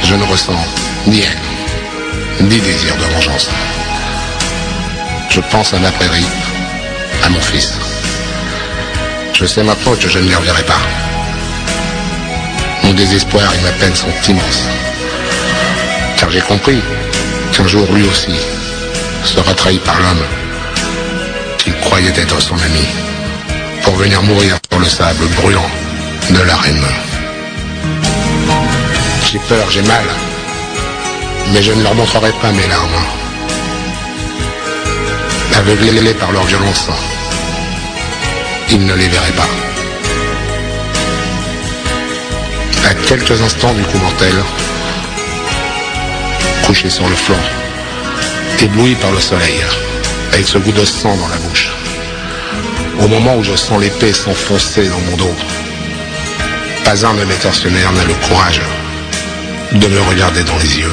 [0.03, 0.63] je ne ressens
[1.07, 1.39] ni haine,
[2.41, 3.49] ni désir de vengeance.
[5.31, 6.27] Je pense à ma prairie,
[7.23, 7.73] à mon fils.
[9.33, 10.79] Je sais maintenant que je ne les reverrai pas.
[12.83, 14.67] Mon désespoir et ma peine sont immenses.
[16.17, 16.83] Car j'ai compris
[17.51, 18.35] qu'un jour lui aussi
[19.23, 20.25] sera trahi par l'homme
[21.57, 22.85] qu'il croyait être son ami
[23.81, 25.71] pour venir mourir sur le sable brûlant
[26.29, 27.08] de l'arène.
[29.31, 30.05] J'ai peur, j'ai mal,
[31.53, 33.05] mais je ne leur montrerai pas mes larmes.
[35.55, 36.87] Aveuglés par leur violence,
[38.71, 39.49] ils ne les verraient pas.
[42.89, 44.33] À quelques instants du coup mortel,
[46.65, 47.43] couché sur le flanc,
[48.59, 49.63] ébloui par le soleil,
[50.33, 51.69] avec ce goût de sang dans la bouche,
[52.99, 55.35] au moment où je sens l'épée s'enfoncer dans mon dos,
[56.83, 58.61] pas un de mes tortionnaires n'a le courage
[59.73, 60.91] de me regarder dans les yeux.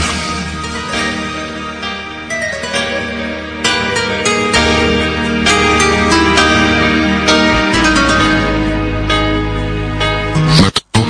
[10.61, 11.07] Maintenant,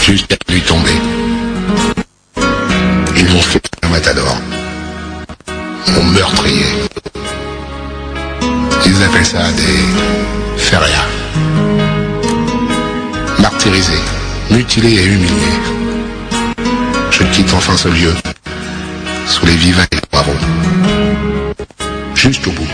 [0.00, 0.90] juste à lui tomber,
[3.16, 4.36] ils m'ont fait un matador,
[5.88, 6.64] mon meurtrier.
[8.86, 11.06] Ils appellent ça des férias.
[13.38, 13.98] Martyrisé,
[14.50, 15.19] mutilé et humilié.
[17.82, 18.12] Ce lieu,
[19.26, 20.34] sous les vivants et les poivrons.
[22.14, 22.68] Juste au bout.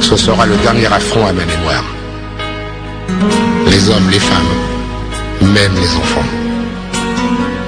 [0.00, 1.84] Ce sera le dernier affront à ma mémoire.
[3.68, 6.28] Les hommes, les femmes, même les enfants,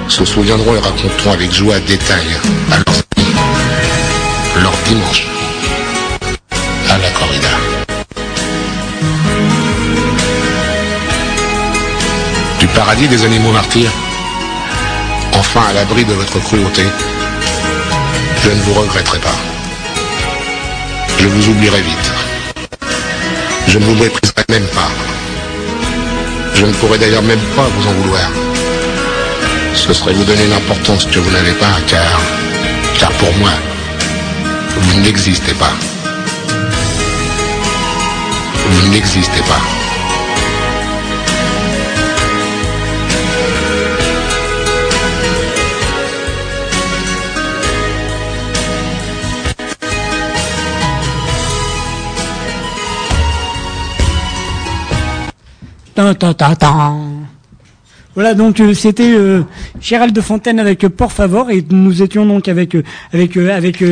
[0.09, 2.27] se souviendront et raconteront avec joie détail
[2.69, 3.35] à leurs amis
[4.61, 5.25] leur dimanche
[6.89, 7.47] à la corrida.
[12.59, 13.91] Du paradis des animaux martyrs,
[15.39, 16.83] enfin à l'abri de votre cruauté,
[18.43, 19.37] je ne vous regretterai pas.
[21.17, 22.11] Je vous oublierai vite.
[23.67, 24.91] Je ne vous mépriserai même pas.
[26.55, 28.29] Je ne pourrai d'ailleurs même pas vous en vouloir.
[29.73, 32.19] Ce serait vous donner une importance que vous n'avez pas, car,
[32.99, 33.51] car pour moi,
[34.77, 35.73] vous n'existez pas.
[38.69, 39.78] Vous n'existez pas.
[58.15, 59.43] Voilà, donc euh, c'était euh,
[59.79, 62.81] Gérald de Fontaine avec euh, Favor et nous étions donc avec euh,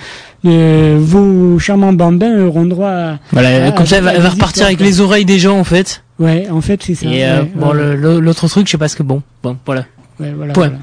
[0.44, 3.18] euh, vos charmants bambins auront droit à...
[3.32, 6.02] Voilà, à- comme ça, elle va, elle repartir avec les oreilles des gens en fait.
[6.18, 7.06] Ouais, en fait, c'est ça.
[7.06, 7.96] Et ouais, bon, ouais.
[8.20, 9.22] l'autre truc, je sais pas ce que bon.
[9.42, 9.86] Bon, voilà.
[10.20, 10.68] Ouais, voilà, Point.
[10.68, 10.82] voilà.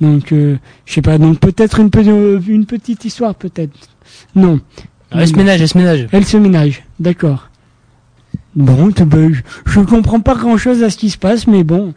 [0.00, 1.18] Donc, je sais pas.
[1.18, 3.72] Donc, peut-être une, pe- une petite histoire, peut-être.
[4.36, 4.60] Non.
[5.10, 6.06] Elle se ménage, elle se ménage.
[6.12, 6.82] Elle se ménage.
[7.00, 7.48] D'accord.
[8.56, 9.34] Bon, ben,
[9.66, 11.92] je, comprends pas grand-chose à ce qui se passe, mais bon,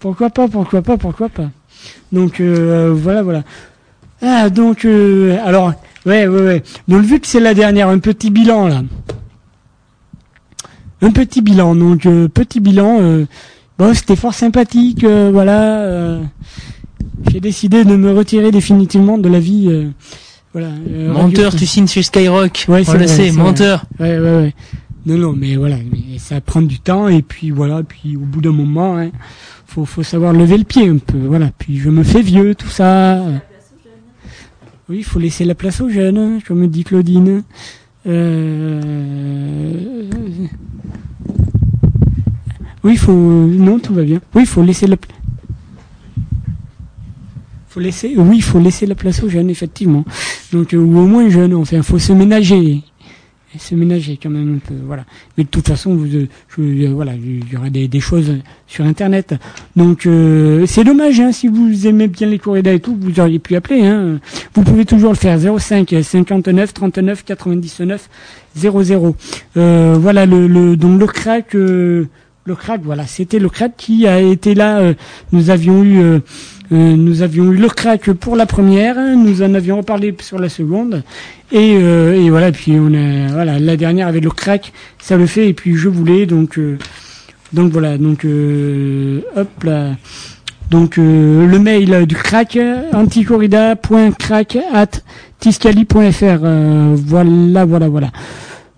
[0.00, 1.50] pourquoi pas, pourquoi pas, pourquoi pas.
[2.12, 3.42] Donc, euh, voilà, voilà.
[4.20, 5.72] Ah, donc, euh, alors,
[6.04, 6.62] ouais, ouais, ouais.
[6.88, 8.82] Donc, vu que c'est la dernière, un petit bilan, là.
[11.00, 13.26] Un petit bilan, donc, euh, petit bilan, euh,
[13.78, 15.80] bon, c'était fort sympathique, euh, voilà.
[15.80, 16.22] euh,
[17.30, 19.88] j'ai décidé de me retirer définitivement de la vie, euh,
[20.52, 20.68] voilà.
[20.90, 22.66] euh, Menteur, tu signes chez Skyrock.
[22.68, 23.86] Ouais, On c'est le sait, c'est menteur.
[23.98, 24.54] Ouais, ouais, ouais.
[25.06, 28.40] Non, non, mais voilà, mais ça prend du temps et puis voilà, puis au bout
[28.40, 29.10] d'un moment, hein,
[29.66, 31.50] faut, savoir lever le pied un peu, voilà.
[31.58, 33.22] Puis je me fais vieux, tout ça.
[34.88, 37.42] Oui, il faut laisser la place aux jeunes, comme me dit Claudine.
[38.06, 38.82] Euh...
[42.82, 43.12] Oui, il faut.
[43.12, 44.20] Non, tout va bien.
[44.34, 44.96] Oui, il faut laisser la.
[47.68, 48.14] Faut laisser.
[48.16, 50.04] Oui, il faut laisser la place aux jeunes, effectivement.
[50.52, 51.54] Donc, euh, ou au moins jeunes.
[51.54, 52.82] Enfin, faut se ménager
[53.54, 55.04] et se ménager quand même un peu, voilà.
[55.36, 56.26] Mais de toute façon, vous, euh,
[56.58, 58.32] euh, voilà, il y aura des, des choses
[58.66, 59.34] sur Internet.
[59.76, 63.38] Donc euh, c'est dommage, hein, si vous aimez bien les corridas et tout, vous auriez
[63.38, 63.84] pu appeler.
[63.86, 64.18] Hein.
[64.54, 68.08] Vous pouvez toujours le faire 05 59 39 99
[68.56, 69.16] 00.
[69.56, 71.54] Euh, voilà le, le donc le crack.
[71.54, 72.08] euh,
[72.46, 74.78] le crack, voilà, c'était le crack qui a été là.
[74.80, 74.92] euh,
[75.32, 76.20] nous avions eu,
[76.72, 80.48] euh, nous avions eu le crack pour la première, nous en avions reparlé sur la
[80.48, 81.02] seconde,
[81.52, 82.52] et, euh, et voilà.
[82.52, 85.48] Puis on a, voilà, la dernière avec le crack, ça le fait.
[85.48, 86.78] Et puis je voulais donc, euh,
[87.52, 88.26] donc voilà, donc
[89.36, 89.90] hop là.
[90.70, 92.58] Donc le mail du crack
[92.92, 94.86] anticorrida.crack at
[95.38, 96.38] tiscali.fr
[96.96, 98.10] voilà voilà voilà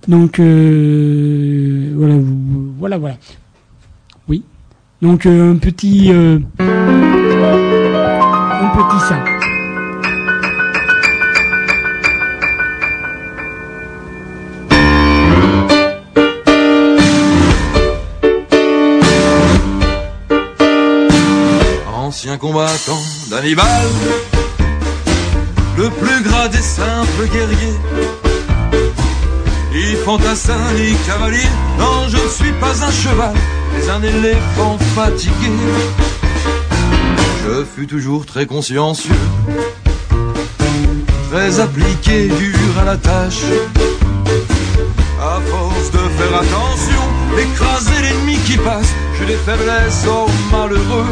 [0.09, 2.15] donc voilà
[2.79, 3.17] voilà voilà
[4.29, 4.43] oui
[5.01, 6.11] donc un petit
[21.95, 23.01] Ancien combattant
[23.31, 23.65] d'Hannibal,
[25.79, 27.79] le plus gras des simples guerriers.
[29.73, 31.49] Ni fantassin, ni cavalier,
[31.79, 33.35] non, je ne suis pas un cheval,
[33.73, 35.51] mais un éléphant fatigué.
[37.47, 39.15] Je fus toujours très consciencieux,
[41.31, 43.45] très appliqué, dur à la tâche.
[45.23, 47.03] À force de faire attention,
[47.39, 51.07] écraser l'ennemi qui passe, j'ai des faiblesses aux malheureux.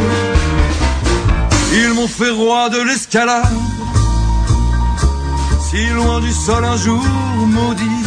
[1.73, 3.47] Ils m'ont fait roi de l'escalade,
[5.71, 7.05] si loin du sol un jour
[7.47, 8.05] maudit,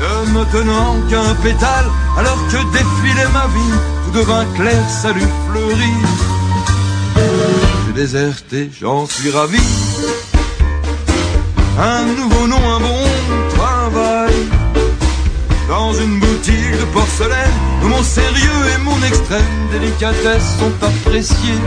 [0.00, 1.86] ne me tenant qu'un pétale,
[2.18, 3.74] alors que défilait ma vie,
[4.04, 6.31] tout devint clair, salut fleuri.
[7.94, 9.58] J'ai déserté, j'en suis ravi.
[11.78, 13.04] Un nouveau nom, un bon
[13.54, 14.34] travail.
[15.68, 17.50] Dans une boutique de porcelaine
[17.82, 21.58] où mon sérieux et mon extrême délicatesse sont appréciés.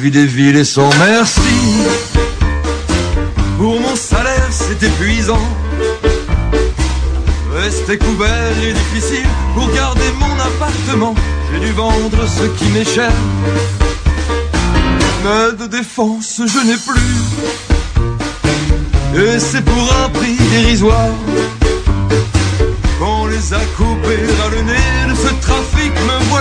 [0.00, 1.42] Vie des villes est sans merci.
[3.58, 5.46] Pour mon salaire, c'est épuisant.
[7.54, 9.26] Rester couvert est difficile.
[9.54, 11.14] Pour garder mon appartement,
[11.52, 13.12] j'ai dû vendre ce qui m'est cher.
[15.22, 17.20] Mais de défense, je n'ai plus.
[19.20, 21.10] Et c'est pour un prix dérisoire
[22.98, 25.69] qu'on les a coupés à le nez de ce trafic.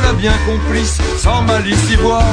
[0.01, 2.23] Voilà bien complice, sans malice ivoire.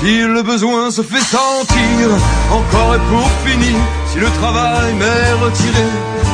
[0.00, 2.08] Si le besoin se fait sentir,
[2.50, 3.76] encore et pour finir,
[4.10, 5.84] si le travail m'est retiré,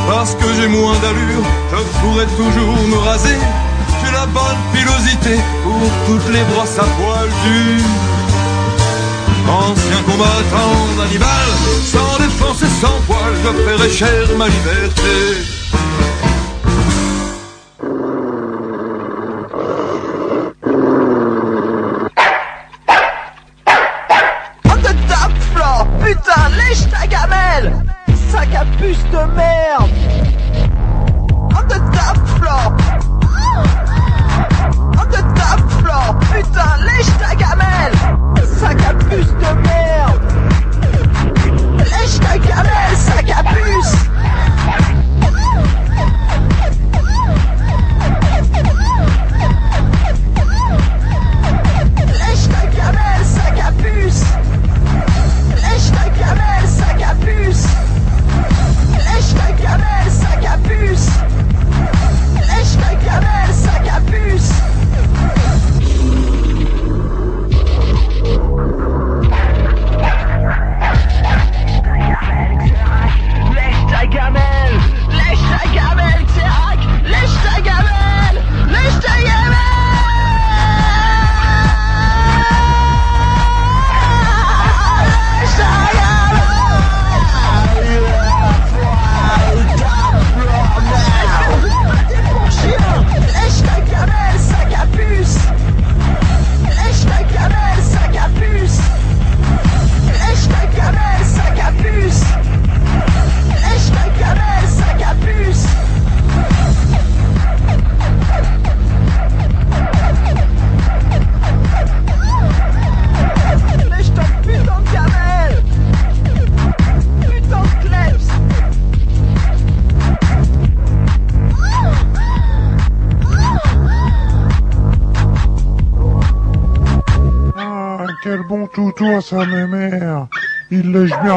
[0.06, 3.38] parce que j'ai moins d'allure, je pourrais toujours me raser.
[4.00, 7.94] J'ai la bonne pilosité pour toutes les brosses à poil dures.
[9.48, 11.48] Ancien combattant d'animal,
[11.84, 15.55] sans défense et sans poil, je paierai cher ma liberté.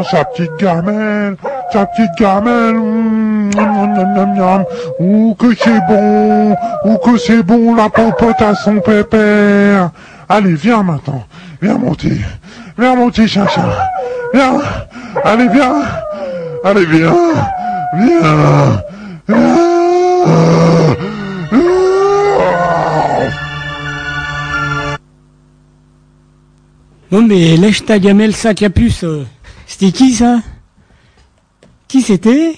[0.03, 1.35] Sa petite gamelle,
[1.73, 2.76] sa petite gamelle.
[2.76, 3.49] Mmh.
[4.99, 6.55] Ouh, que c'est bon,
[6.85, 9.91] ouh, que c'est bon la popote à son pépère.
[10.30, 11.23] Allez, viens maintenant.
[11.61, 12.21] Viens mon petit,
[12.77, 13.69] viens mon petit chachin.
[14.34, 14.59] Viens,
[15.23, 15.81] allez, viens.
[16.63, 17.13] Allez, viens,
[17.95, 18.81] viens.
[19.27, 19.45] viens.
[27.11, 29.03] Bon, mais lèche ta gamelle, sac à puce.
[29.03, 29.26] euh,
[29.80, 30.41] C'était qui ça?
[31.88, 32.53] Qui c'était?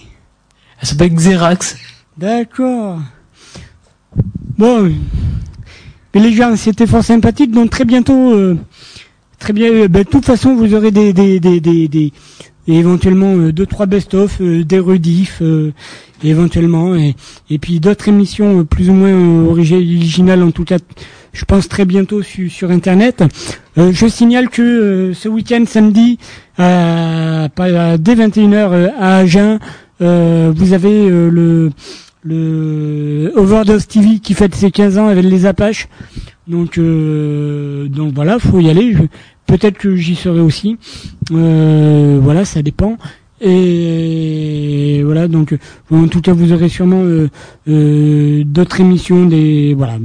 [0.82, 1.78] Elle s'appelle Xerax.
[2.18, 3.00] D'accord.
[4.58, 4.92] Bon,
[6.14, 7.52] mais les gens, c'était fort sympathique.
[7.52, 8.58] Donc très bientôt, euh,
[9.40, 9.72] très bien.
[9.72, 12.14] euh, ben, de toute façon, vous aurez des, des, des, des, des-
[12.68, 15.74] éventuellement euh, deux trois best-of, euh, des rediffs, euh,
[16.24, 17.16] éventuellement, et,
[17.50, 20.78] et puis d'autres émissions plus ou moins origi- originales, en tout cas,
[21.34, 23.24] je pense très bientôt su- sur Internet.
[23.78, 26.20] Euh, je signale que euh, ce week-end, samedi,
[26.62, 29.60] à, pas- dès 21h euh, à Agen,
[30.02, 31.30] euh, vous avez euh,
[32.24, 35.88] le Overdose TV qui fête ses 15 ans avec les Apaches.
[36.48, 38.96] Donc donc, donc voilà, faut y aller.
[39.48, 40.78] Peut-être que j'y serai aussi.
[41.32, 42.98] Euh, voilà, ça dépend.
[43.42, 45.56] Et voilà, donc
[45.92, 47.28] en tout cas, vous aurez sûrement euh,
[47.68, 49.28] euh, d'autres émissions,
[49.76, 49.98] voilà.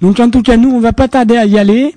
[0.00, 1.94] Donc en tout cas, nous, on va pas tarder à y aller.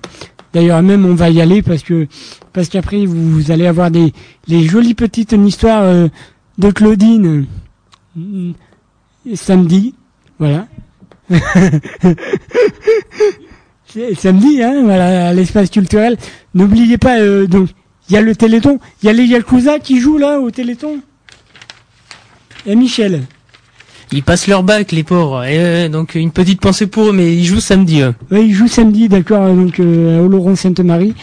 [0.55, 2.07] D'ailleurs, même on va y aller parce que
[2.53, 4.13] parce qu'après vous, allez avoir des
[4.47, 6.07] les jolies petites histoires euh,
[6.57, 7.45] de Claudine
[8.17, 8.53] euh,
[9.33, 9.95] samedi,
[10.39, 10.69] voilà.
[14.17, 16.15] Samedi, hein, voilà, à l'espace culturel.
[16.53, 17.67] N'oubliez pas, euh, donc,
[18.07, 21.01] il y a le Téléthon, il y a les Yakuza qui jouent là au Téléthon.
[22.65, 23.23] Et Michel.
[24.11, 25.43] Ils passent leur bac, les pauvres.
[25.43, 28.01] Et, euh, donc une petite pensée pour eux, mais ils jouent samedi.
[28.31, 31.15] Oui, ils jouent samedi, d'accord, donc euh, à Oloron Sainte-Marie.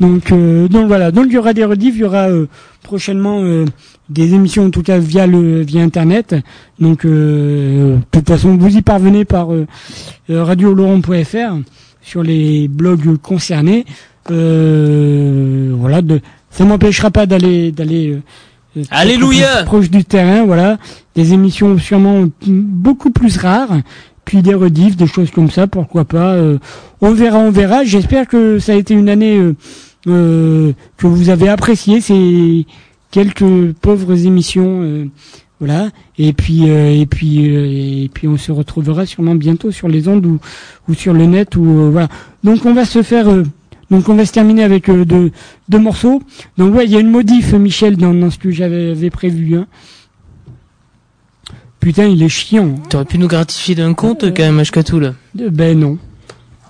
[0.00, 2.46] Donc, euh, donc voilà, donc il y aura des rediffs, il y aura euh,
[2.82, 3.64] prochainement euh,
[4.08, 6.36] des émissions, en tout cas via le via internet.
[6.78, 9.66] Donc, euh, de toute façon, vous y parvenez par euh,
[10.30, 11.56] euh, radiooloron.fr
[12.02, 13.84] sur les blogs concernés.
[14.30, 18.20] Euh, voilà, de, ça m'empêchera pas d'aller d'aller euh, euh,
[18.90, 20.44] Alléluia proche du terrain.
[20.44, 20.78] Voilà,
[21.14, 23.78] des émissions sûrement beaucoup plus rares,
[24.24, 25.66] puis des rediffs, des choses comme ça.
[25.66, 26.58] Pourquoi pas euh,
[27.00, 27.84] On verra, on verra.
[27.84, 29.54] J'espère que ça a été une année euh,
[30.06, 32.66] euh, que vous avez apprécié ces
[33.10, 35.08] quelques pauvres émissions.
[35.60, 35.88] voilà.
[36.18, 37.44] Et puis et puis
[38.04, 40.38] et puis on se retrouvera sûrement bientôt sur les ondes ou
[40.88, 42.08] ou sur le net ou voilà.
[42.44, 43.28] Donc on va se faire
[43.90, 45.30] donc on va se terminer avec euh, deux
[45.68, 46.22] deux morceaux.
[46.56, 49.66] Donc ouais, il y a une modif Michel dans, dans ce que j'avais prévu hein.
[51.80, 52.74] Putain, il est chiant.
[52.90, 55.14] T'aurais pu nous gratifier d'un compte quand même, Ashkatou, là.
[55.40, 55.96] Euh, Ben non.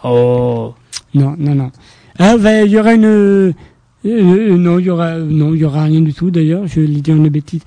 [0.05, 0.74] Oh.
[1.15, 1.70] Non, non, non.
[2.19, 3.07] Ah, ben, il y aura une.
[3.07, 3.53] euh,
[4.05, 6.31] non, il y aura, non, il y aura rien du tout.
[6.31, 7.62] D'ailleurs, je l'ai dit une bêtise.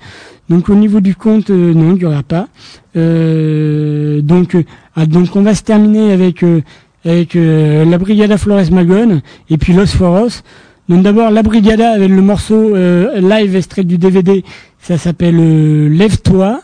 [0.48, 2.48] Donc, au niveau du compte, euh, non, il y aura pas.
[2.96, 4.62] Euh, donc, euh,
[4.94, 6.62] ah, donc, on va se terminer avec euh,
[7.04, 10.42] avec euh, la Brigada Flores Magone et puis Los Foros.
[10.88, 14.44] Donc, d'abord, la Brigada avec le morceau euh, live extrait du DVD.
[14.80, 16.60] Ça s'appelle euh, Lève-toi.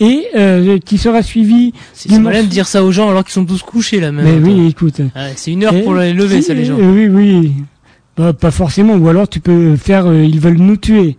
[0.00, 0.26] Et
[0.84, 3.44] qui sera suivi C'est c'est malin de morceau- dire ça aux gens alors qu'ils sont
[3.44, 4.40] tous couchés, là, même.
[4.42, 4.98] Mais oui, écoute.
[4.98, 6.76] Ouais, c'est une heure pour les lever, ça, les gens.
[6.76, 7.52] Oui, oui.
[8.16, 8.94] Bah, pas forcément.
[8.94, 10.12] Ou alors tu peux faire.
[10.12, 11.16] ils veulent nous tuer.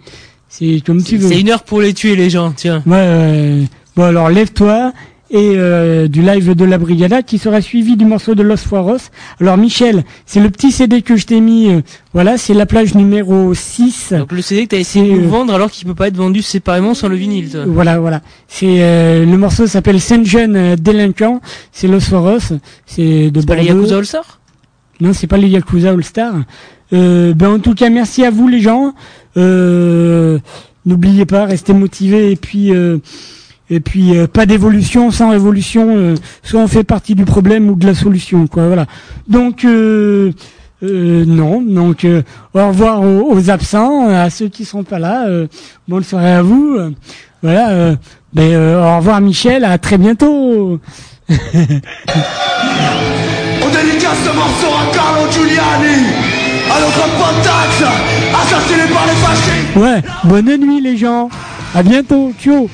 [0.50, 1.28] C'est comme tu veux.
[1.30, 2.84] C'est une heure pour les tuer, les gens, tiens.
[2.86, 2.96] Ouais.
[2.98, 3.64] euh,
[3.96, 4.92] bon alors lève-toi
[5.31, 8.97] et euh, du live de la Brigada qui sera suivi du morceau de Los Fueros.
[9.41, 11.69] Alors Michel, c'est le petit CD que je t'ai mis.
[11.69, 11.81] euh,
[12.14, 14.14] voilà, c'est la plage numéro 6.
[14.19, 16.18] Donc le CD que t'as essayé de nous euh, vendre alors qu'il peut pas être
[16.18, 17.64] vendu séparément sans le vinyle, toi.
[17.68, 18.22] Voilà, voilà.
[18.47, 21.41] C'est euh, le morceau s'appelle Saint Jeune euh, délinquant.
[21.72, 22.53] C'est Los Fueros.
[22.85, 23.65] C'est de pas les.
[23.65, 24.39] Yakuza All Star
[25.02, 26.34] Non, c'est pas les Yakuza All Star.
[26.93, 28.93] Euh, ben en tout cas, merci à vous les gens.
[29.38, 30.38] Euh,
[30.85, 32.99] N'oubliez pas, restez motivés et puis euh,
[33.70, 35.88] et puis euh, pas d'évolution sans révolution.
[35.96, 38.68] euh, soit on fait partie du problème ou de la solution, quoi.
[38.68, 38.86] Voilà.
[39.28, 40.32] Donc euh,
[40.84, 42.22] euh, non, donc euh,
[42.54, 45.26] au revoir aux, aux absents, à ceux qui sont pas là.
[45.28, 45.48] Euh,
[45.88, 46.78] bonne soirée à vous.
[47.42, 47.70] voilà.
[47.72, 47.96] euh,
[48.34, 50.80] ben, euh, au revoir Michel, à très bientôt.
[51.30, 51.30] On
[53.70, 56.06] dédicace ce morceau à Carlo Giuliani,
[56.70, 57.84] à notre pote Dax,
[58.44, 59.76] assassiné par les fascistes.
[59.76, 61.30] Ouais, bonne nuit les gens.
[61.74, 62.32] À bientôt.
[62.40, 62.70] Ciao.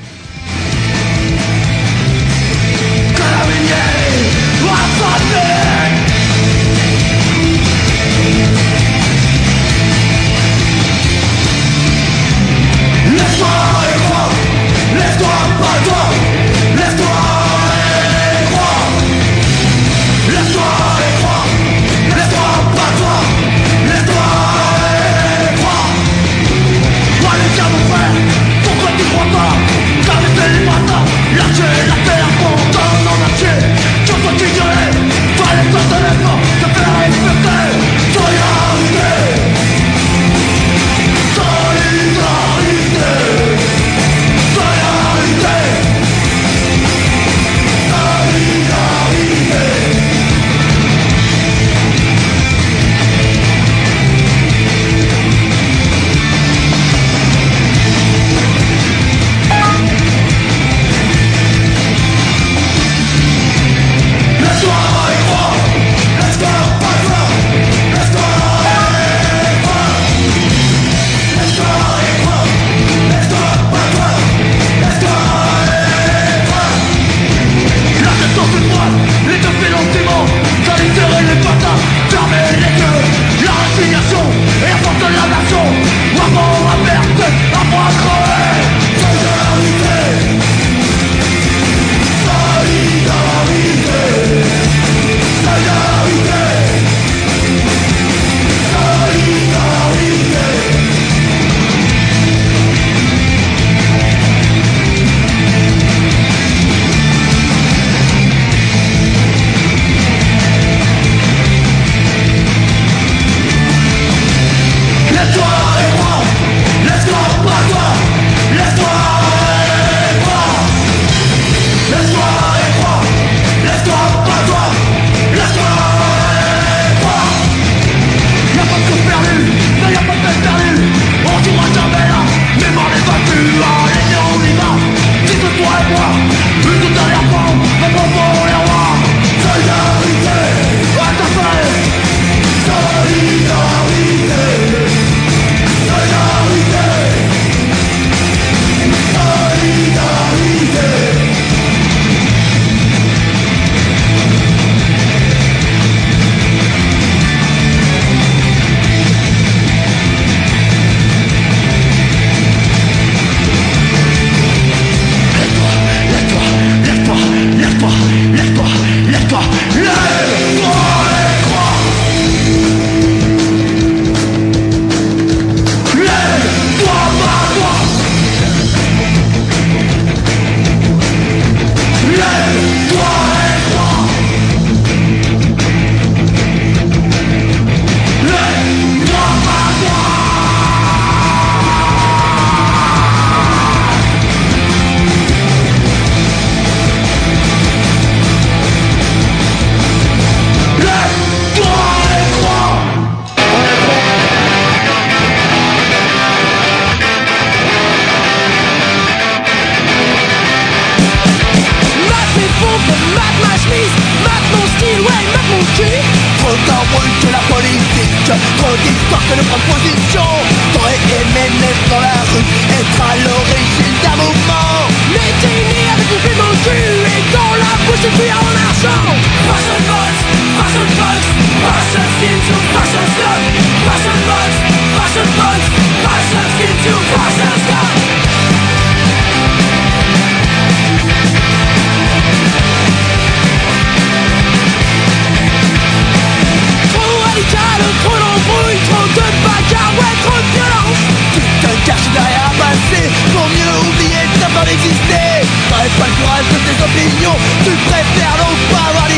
[257.64, 259.08] Tu préfères donc pas avoir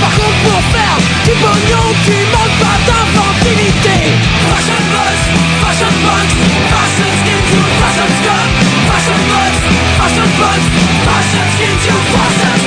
[0.00, 4.14] Par contre pour faire du pognon, tu manques pas d'inventivité.
[4.48, 5.18] Fashion box,
[5.62, 6.26] fashion box,
[6.70, 8.48] fashion skin to fashion scum
[8.88, 9.52] Fashion box,
[9.98, 10.60] fashion box,
[11.06, 12.61] fashion skin to fashion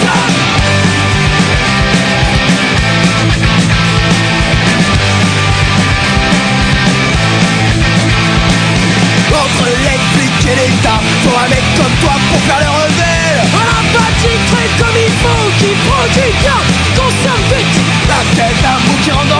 [16.15, 16.63] Qui vient
[16.95, 17.75] dans sa vite
[18.07, 19.34] La tête d'un bouquin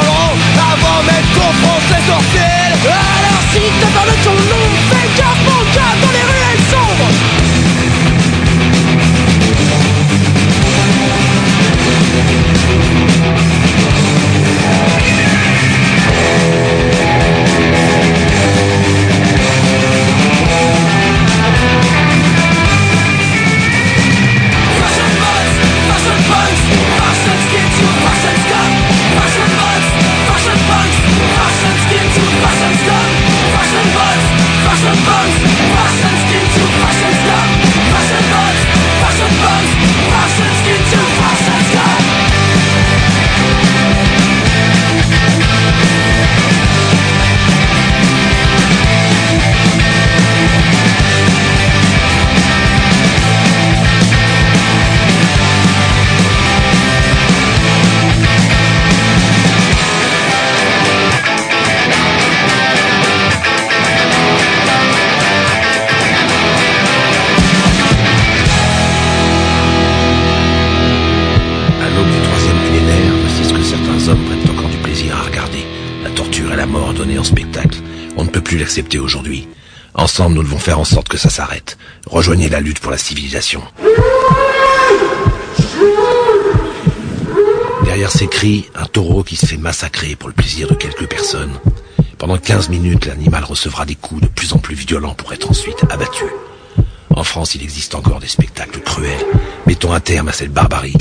[80.29, 81.77] Nous devons faire en sorte que ça s'arrête.
[82.07, 83.61] Rejoignez la lutte pour la civilisation.
[87.83, 91.53] Derrière ces cris, un taureau qui se fait massacrer pour le plaisir de quelques personnes.
[92.17, 95.85] Pendant 15 minutes, l'animal recevra des coups de plus en plus violents pour être ensuite
[95.89, 96.25] abattu.
[97.15, 99.25] En France, il existe encore des spectacles cruels.
[99.67, 100.95] Mettons un terme à cette barbarie.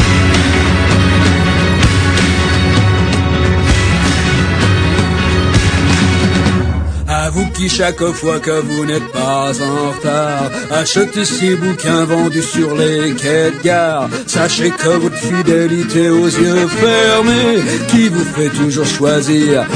[7.35, 12.77] Vous qui chaque fois que vous n'êtes pas en retard Achetez ces bouquins vendus sur
[12.77, 14.09] les quais de gare.
[14.27, 17.59] Sachez que votre fidélité aux yeux fermés
[17.89, 19.66] Qui vous fait toujours choisir